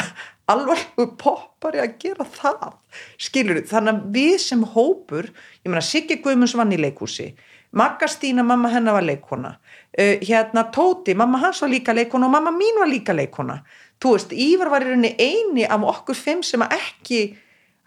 [0.51, 2.75] alvarlegu poppari að gera það.
[3.21, 7.31] Skilur þú, þannig að við sem hópur ég meina Siggi Guðmunds vann í leikúsi
[7.73, 12.35] Magga Stína, mamma hennar var leikona uh, hérna Tóti, mamma hans var líka leikona og
[12.35, 13.63] mamma mín var líka leikona
[14.03, 17.21] þú veist, Ívar var í rauninni eini af okkur fimm sem að ekki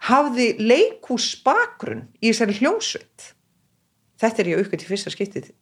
[0.09, 3.31] hafði leikúsbakgrunn í þessari hljómsveit.
[4.21, 5.53] Þetta er ég aukveit í fyrsta skiptið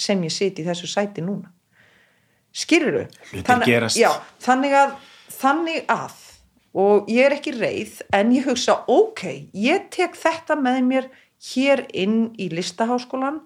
[0.00, 1.50] sem ég siti í þessu sæti núna
[2.52, 4.10] skilur þú þannig, já,
[4.44, 4.94] þannig að
[5.32, 6.18] þannig að
[6.72, 11.08] og ég er ekki reið en ég hugsa ok, ég tek þetta með mér
[11.52, 13.42] hér inn í listaháskólan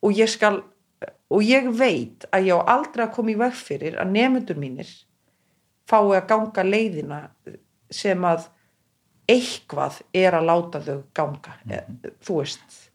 [0.00, 0.62] og ég skal
[1.30, 4.90] og ég veit að ég á aldrei að koma í veg fyrir að nefnundur mínir
[5.90, 7.20] fái að ganga leiðina
[7.90, 8.48] sem að
[9.30, 11.54] eitthvað er að láta þau ganga.
[11.64, 12.14] Mm -hmm.
[12.24, 12.89] þú veist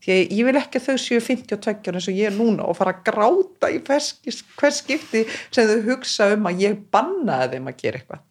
[0.00, 2.78] því að ég vil ekki að þau séu 52 eins og ég er núna og
[2.78, 7.80] fara að gráta í hvers skipti sem þau hugsa um að ég bannaði þeim að
[7.84, 8.26] gera eitthvað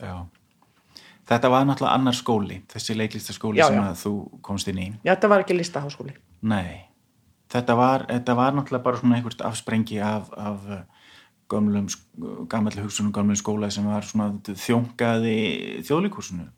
[0.00, 0.14] Já.
[1.30, 3.90] Þetta var náttúrulega annar skóli, þessi leiklistaskóli já, sem já.
[4.00, 4.86] þú komst inn í.
[5.04, 6.14] Já, þetta var ekki listaháskóli.
[6.50, 6.80] Nei,
[7.52, 10.64] þetta var, þetta var náttúrulega bara svona einhvert afsprengi af, af
[11.50, 11.86] gamlum,
[12.50, 15.36] gammalli hugsunum, gamlum skóla sem var svona þjóngaði
[15.86, 16.48] þjóðlíkursunu.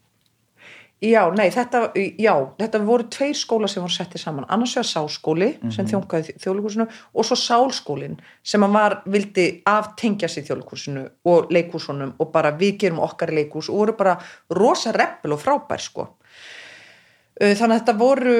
[1.03, 1.89] Já, nei, þetta,
[2.23, 5.73] já, þetta voru tveir skóla sem voru settið saman, annars vegar sáskóli mm -hmm.
[5.75, 5.91] sem mhm.
[5.91, 12.51] þjónkaði þjóðlíkursinu og svo sálskólin sem var, vildi aftengja sér þjóðlíkursinu og leikúsunum og bara
[12.51, 14.17] við gerum okkar leikús og voru bara
[14.51, 16.09] rosa reppel og frábær sko.
[17.41, 18.35] Þannig að þetta voru,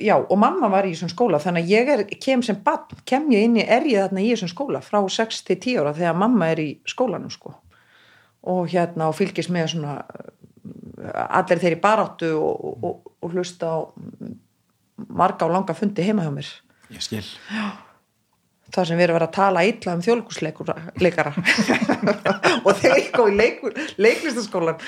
[0.00, 3.30] já, og mamma var í þessum skóla, þannig að ég er, kem sem bann, kem
[3.32, 6.16] ég inn í, er ég þarna í þessum skóla frá 6 til 10 ára þegar
[6.16, 7.54] mamma er í skólanum sko
[8.44, 10.02] og hérna og fylgis með svona
[11.12, 13.78] allir þeirri baráttu og, og, og hlusta á
[15.08, 16.52] marga og langa fundi heima hjá mér.
[16.94, 17.26] Ég skil.
[18.74, 21.32] Það sem við erum verið að tala illa um þjólkusleikara
[22.66, 23.48] og þegar ég kom í
[24.02, 24.80] leiklistaskólan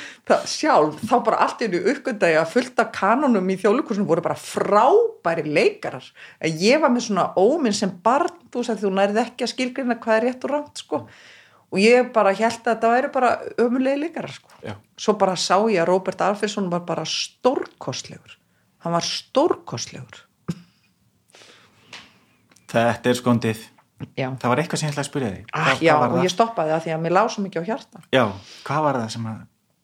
[0.50, 5.46] sjálf þá bara allt í nú uppgöndagi að fullta kanonum í þjólukursunum voru bara frábæri
[5.46, 6.08] leikarar.
[6.42, 10.28] Ég var með svona óminn sem barn þú, þú nærið ekki að skilgrina hvað er
[10.30, 11.04] rétt og rámt sko
[11.72, 13.30] og ég bara held að þetta væri bara
[13.62, 14.50] ömulegi líkara sko.
[14.96, 18.36] svo bara sá ég að Robert Alfredsson var bara stórkostlegur.
[18.84, 20.22] Hann var stórkostlegur.
[22.70, 23.64] Þetta er skondið.
[24.16, 24.28] Já.
[24.36, 25.44] það var eitthvað sem ég ætlaði að spyrja þig.
[25.56, 26.24] Ah, Já, og það?
[26.26, 28.00] ég stoppaði það því að mér lág svo mikið á hjarta.
[28.12, 28.24] Já,
[28.66, 29.28] hvað var það sem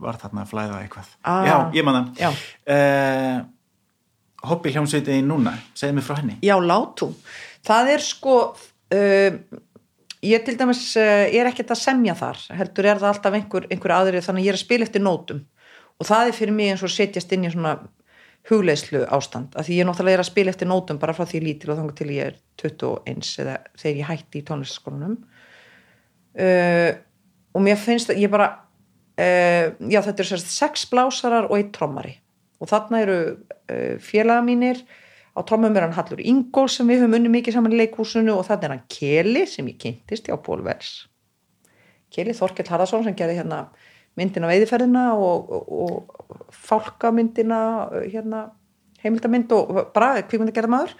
[0.03, 1.13] var þarna að flæða eitthvað?
[1.25, 2.43] Ah, Já, ég man það.
[2.77, 3.39] Uh,
[4.51, 5.55] Hoppi hljómsveitiði núna.
[5.79, 6.37] Segð mér frá henni.
[6.45, 7.15] Já, látum.
[7.65, 9.41] Það er sko uh,
[10.23, 13.97] ég til dæmis eh, er ekkert að semja þar heldur er það alltaf einhver, einhver
[13.97, 15.43] aðri þannig að ég er að spila eftir nótum.
[16.01, 17.77] Og það er fyrir mig eins og setjast inn í svona
[18.51, 21.71] hugleislu ástand að því ég náttúrulega er að spila eftir nótum bara frá því lítil
[21.71, 25.15] og þannig til ég er 21 eða þegar ég hætti í tónlistaskólanum
[26.43, 26.91] uh,
[27.55, 28.49] og mér finnst að ég bara
[29.21, 32.17] uh, já þetta er sérst sex blásarar og eitt trommari.
[32.63, 34.83] Og þarna eru uh, félaga mínir
[35.33, 38.45] á trómum er hann Hallur Ingól sem við höfum unni mikið saman í leikúsinu og
[38.49, 40.93] þannig er hann Keli sem ég kynntist hjá Pólvers
[42.13, 43.65] Keli Þorkell Harðarsson sem gerði hérna
[44.19, 47.63] myndina veiðferðina og, og, og fálkamyndina
[48.13, 48.45] hérna,
[49.03, 50.97] heimildamind og bara kvíkmynda gerða maður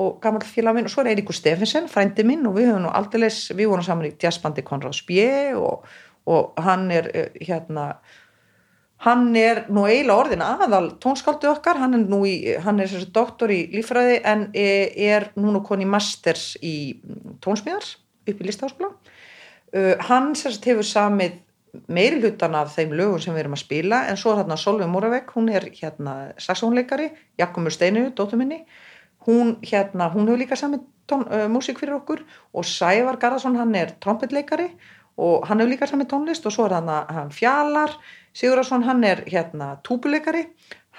[0.00, 0.88] og gammal félag minn.
[0.88, 4.10] Og svo er Eiríkur Steffensen frændi minn og við höfum nú aldrei við vorum saman
[4.10, 5.84] í jazzbandi Konrad Spjö og,
[6.28, 7.90] og hann er eh, hérna
[9.04, 13.10] hann er nú eiginlega orðin aðal tónskáldu okkar, hann er nú í, hann er þessi
[13.12, 16.96] doktor í lífræði en er núna koni masters í
[17.44, 17.90] tónsmíðar
[18.26, 18.94] upp í listaháskóla.
[19.76, 21.42] Uh, hann sérst hefur samið
[21.92, 24.88] meiri hlutan af þeim lögum sem við erum að spila en svo er hérna Solveig
[24.88, 28.62] Múravegg hún er hérna saxónleikari Jakobur Steinu, dóttur minni.
[29.26, 32.22] Hún hérna, hún hefur líka samið tón, uh, músík fyrir okkur
[32.54, 34.70] og Sævar Garðarsson hann er trompetleikari
[35.20, 37.98] og hann hefur líka samið tónlist og svo er hann, hann fjalar
[38.36, 40.44] Sigurðarsson hann er hérna túbuleikari,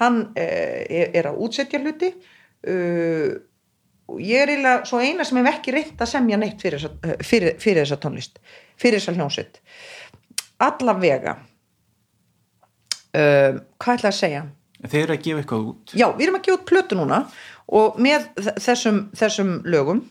[0.01, 3.35] hann eh, er að útsetja hluti uh,
[4.07, 7.17] og ég er eiginlega svo eina sem hef ekki reynt að semja neitt fyrir, eh,
[7.25, 8.39] fyrir, fyrir þessa tónlist,
[8.79, 9.59] fyrir þessa hljónsitt.
[10.63, 11.35] Allavega,
[13.13, 14.45] uh, hvað ætla að segja?
[14.87, 15.93] Þeir eru að gefa eitthvað út?
[15.97, 17.21] Já, við erum að gefa út plötu núna
[17.77, 18.27] og með
[18.63, 20.03] þessum, þessum lögum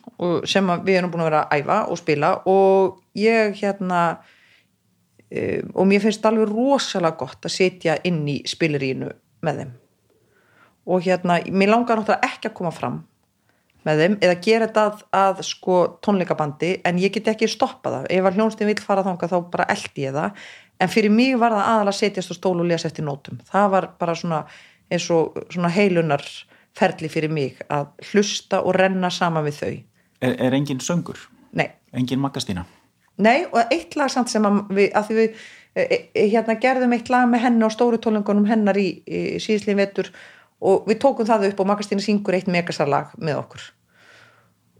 [0.46, 4.00] sem við erum búin að vera að æfa og spila og ég hérna
[5.30, 9.10] um, og mér finnst alveg rosalega gott að setja inn í spilirínu
[9.46, 9.74] með þeim.
[10.86, 13.00] Og hérna, mér langar náttúrulega ekki að koma fram
[13.86, 18.08] með þeim eða gera þetta að, að sko tónleikabandi en ég get ekki stoppa það.
[18.14, 20.46] Ef að hljónstin vil fara þanga þá bara eldi ég það.
[20.82, 23.38] En fyrir mig var það aðalega að setjast á stól og lesa eftir nótum.
[23.48, 24.42] Það var bara svona
[24.92, 26.22] eins og svona heilunar
[26.76, 29.74] ferli fyrir mig að hlusta og renna sama við þau.
[30.20, 31.18] Er, er engin söngur?
[31.56, 32.66] nei, Engin magastína?
[33.22, 35.44] Nei og eitt lag samt sem að við, að því við
[35.76, 39.82] e, e, hérna gerðum eitt lag með henni á stóru tónleikunum hennar í, í síðsliðin
[39.82, 40.12] vetur
[40.60, 43.64] og við tókum það upp og Magastína syngur eitt megasarlag með okkur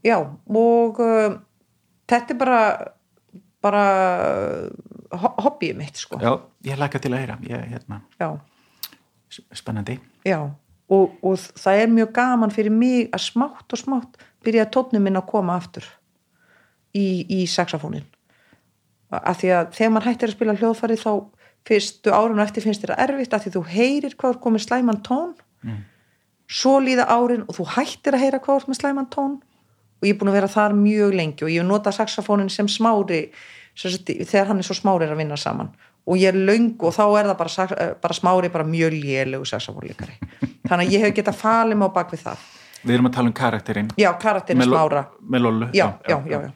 [0.06, 1.38] já og uh,
[2.08, 2.60] þetta er bara
[3.64, 3.86] bara
[4.20, 6.32] uh, hobbyið mitt sko Já,
[6.66, 7.38] ég laka til að heyra.
[7.46, 8.30] Ég, hérna, já,
[9.56, 9.98] spennandi.
[10.26, 10.40] já.
[10.86, 15.18] Og, og það er mjög gaman fyrir mig að smátt og smátt byrja tónum minn
[15.18, 15.86] að koma aftur
[16.94, 18.06] í, í saxofónin
[19.10, 21.10] af því að þegar maður hættir að spila hljóðfæri þá
[21.66, 25.02] fyrstu árun og eftir finnst þér erfitt af því þú heyrir hvað er komið slæman
[25.02, 25.34] tón
[25.66, 25.82] Mm.
[26.46, 30.12] svo líða árin og þú hættir að heyra hvað er með slæman tón og ég
[30.14, 33.30] er búin að vera þar mjög lengi og ég hef notað saxofónin sem smári
[33.74, 35.72] sem sagt, þegar hann er svo smári að vinna saman
[36.06, 39.48] og ég er löng og þá er það bara, eh, bara smári bara mjög lélegu
[39.48, 40.14] saxofónleikari
[40.68, 42.46] þannig að ég hef getað falið mig á bak við það
[42.86, 43.88] Við erum að tala um karakterinn.
[43.98, 45.66] já, karakterin Með lo- smára Með Lollu.
[45.74, 46.50] já, já, já, já.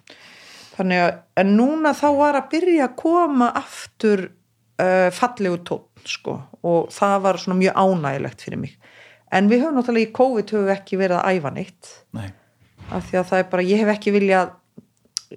[0.80, 1.10] Þannig að
[1.42, 7.16] en núna þá var að byrja að koma aftur uh, fallegu tótt sko og það
[7.26, 8.76] var svona mjög ánægilegt fyrir mig
[9.30, 12.30] en við höfum náttúrulega í COVID höfum við ekki verið að æfa neitt Nei.
[12.90, 14.56] af því að það er bara, ég hef ekki viljað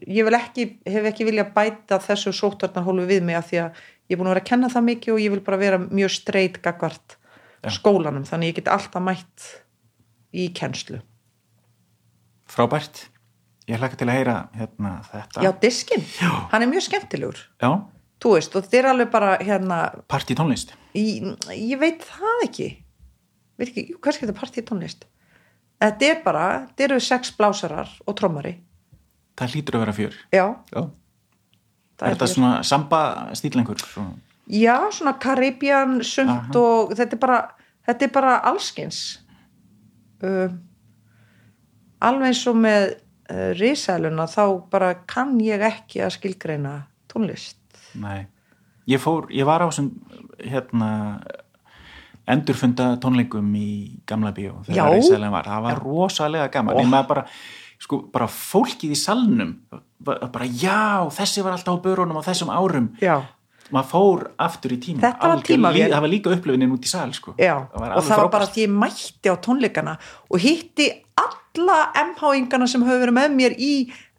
[0.09, 4.19] ég ekki, hef ekki viljað bæta þessu sóttarnarhólu við mig af því að ég er
[4.19, 7.17] búin að vera að kenna það mikið og ég vil bara vera mjög streit gagvart
[7.63, 7.71] Já.
[7.77, 9.45] skólanum, þannig ég get alltaf mætt
[10.33, 10.99] í kennslu.
[12.49, 13.07] Frábært.
[13.69, 15.43] Ég laka til að heyra hérna þetta.
[15.45, 16.31] Já, diskin, Já.
[16.51, 17.69] hann er mjög skemmtilegur Já,
[18.23, 19.77] þú veist, og þetta er alveg bara hérna,
[20.11, 20.73] partí tónlist.
[20.95, 22.67] ég, ég veit það ekki
[23.63, 25.05] ekki, skal þetta partí tónlist
[25.79, 28.57] þetta er bara, þetta eru sex blásarar og trommari,
[29.39, 30.13] Það hlýtur að vera fjör.
[30.31, 30.43] já
[30.75, 30.81] Já.
[31.97, 32.99] það Er þetta svona samba
[33.33, 33.79] stílengur?
[33.79, 34.13] Svona...
[34.47, 37.39] já, svona Karibian, sumt og þetta er bara,
[37.87, 38.99] þetta er bara allskins
[40.23, 40.51] uh,
[42.03, 42.89] alveg eins og með
[43.33, 46.77] uh, risæluna þá bara kann ég ekki að skilgreina
[47.11, 47.59] tónlist
[47.99, 48.25] Nei.
[48.89, 49.91] Ég fór, ég var á þessum
[50.43, 50.89] hérna
[52.29, 54.87] endurfunda tónleikum í gamla bíó Já.
[54.87, 56.79] þegar Ísælinn var, það var rosalega gaman Ó.
[56.79, 56.85] oh.
[56.85, 57.25] nema bara,
[57.81, 59.55] sko, bara fólkið í salnum
[60.03, 63.17] bara, bara já, þessi var alltaf á börunum á þessum árum já,
[63.73, 67.35] maður fór aftur í tíma það var líka upplifinin út í sal sko.
[67.39, 68.55] Já, það var og það var bara frábært.
[68.55, 69.95] því ég mætti á tónleikana
[70.29, 70.89] og hitti
[71.57, 73.71] alla MH-ingana sem höfðu verið með mér í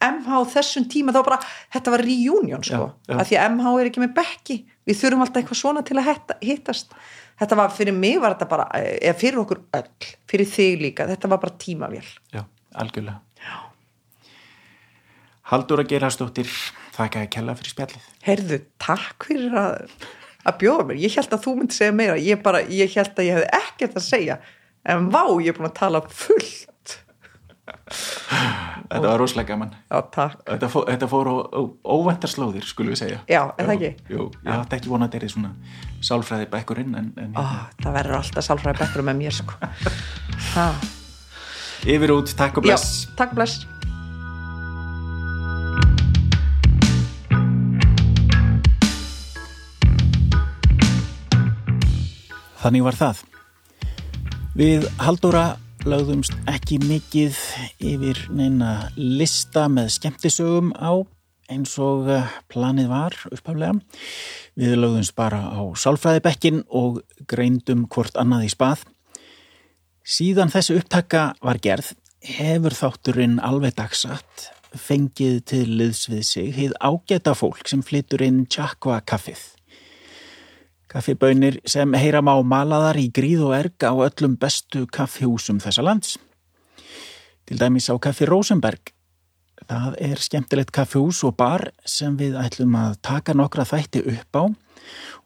[0.05, 1.39] MH þessum tíma, þá bara,
[1.75, 3.19] þetta var reunion sko, Já, já.
[3.19, 4.57] að því að MH er ekki með bekki,
[4.87, 6.11] við þurfum alltaf eitthvað svona til að
[6.45, 6.95] hittast,
[7.41, 11.31] þetta var fyrir mig var þetta bara, eða fyrir okkur öll fyrir þig líka, þetta
[11.33, 12.05] var bara tímavél.
[12.35, 13.21] Já, algjörlega.
[13.43, 13.57] Já.
[15.51, 16.51] Haldur að gera stóttir
[16.97, 18.05] þakka að kella fyrir spjallið.
[18.29, 19.97] Heyrðu, takk fyrir að,
[20.49, 22.15] að bjóða mér, ég held að þú myndi segja meira.
[22.21, 24.39] Ég bara, ég held að ég hefði ekkert að segja.
[24.85, 26.71] En vá, ég er búin að tala fullt
[27.65, 31.61] þetta var rosalega gaman já, takk þetta fór, þetta fór á, á
[31.97, 34.13] óvæntar slóðir skulum við segja Já, er það ekki?
[34.13, 35.53] Jú, ég átti ekki vonað að þetta er svona
[36.05, 37.45] sálfræði bekkurinn en, en Ó,
[37.81, 39.57] það verður alltaf sálfræði bekkur með mér sko.
[40.55, 40.67] ha.
[41.97, 43.65] yfir út, takk og Já, bless takk bless
[52.65, 53.19] Þannig var það.
[54.57, 55.43] Við Halldóra
[55.85, 57.37] lögðumst ekki mikið
[57.85, 61.05] yfir neina lista með skemmtisögum á
[61.53, 63.75] eins og eh, planið var uppaflega.
[64.57, 68.87] Við lögðumst bara á sálfræðibekkin og greindum hvort annað í spað.
[70.05, 71.93] Síðan þessi upptaka var gerð
[72.25, 78.47] hefur þátturinn alveg dagsatt fengið til liðs við sig hið ágæta fólk sem flytur inn
[78.49, 79.43] Chakva kaffið.
[80.95, 86.13] Kaffibönir sem heyra má malaðar í gríð og erg á öllum bestu kaffihúsum þessa lands.
[87.51, 88.93] Til dæmis á kaffi Rosenberg.
[89.67, 94.45] Það er skemmtilegt kaffihús og bar sem við ætlum að taka nokkra þætti upp á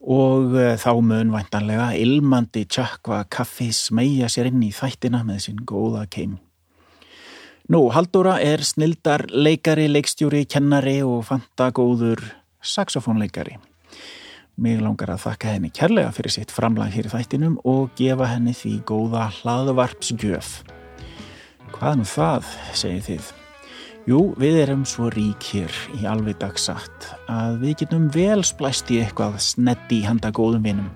[0.01, 5.64] og eh, þá mun væntanlega ilmandi tjakva kaffi smegja sér inn í þættina með sinn
[5.69, 6.39] góða keim.
[7.69, 12.23] Nú, Halldóra er snildar leikari, leikstjóri, kennari og fantagóður
[12.64, 13.59] saxofónleikari.
[14.59, 18.51] Mig langar að þakka henni kærlega fyrir sitt framlag hér í þættinum og gefa henni
[18.59, 20.49] því góða hlaðvarpsgjöf.
[21.77, 23.29] Hvað nú það, segið þið?
[24.11, 28.99] Jú, við erum svo rík hér í alveg dagsatt að við getum vel splæst í
[29.05, 30.91] eitthvað snetti handa góðum vinum.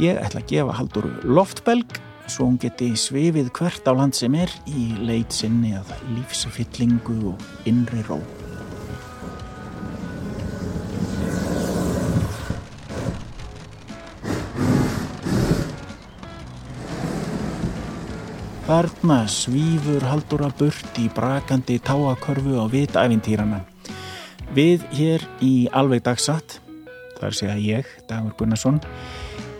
[0.00, 2.00] Ég ætla að gefa Halldóru loftbelg
[2.32, 7.68] svo hún geti svifið hvert á land sem er í leit sinni að lífsfyllingu og
[7.68, 8.22] innri ró.
[18.70, 23.64] Þarna svífur Haldóra burt í brakandi táakörfu á vitæfintýrana.
[24.54, 26.60] Við hér í Alveg dagsatt,
[27.18, 28.78] þar sé að ég, Dagur Gunnarsson,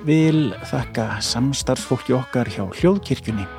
[0.07, 3.51] vil þakka samstarfsfólki okkar hjá Hljóðkirkjunni.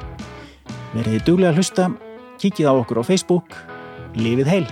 [0.96, 1.92] Verðið duglega að hlusta,
[2.40, 3.60] kikið á okkur á Facebook,
[4.16, 4.68] lifið heil!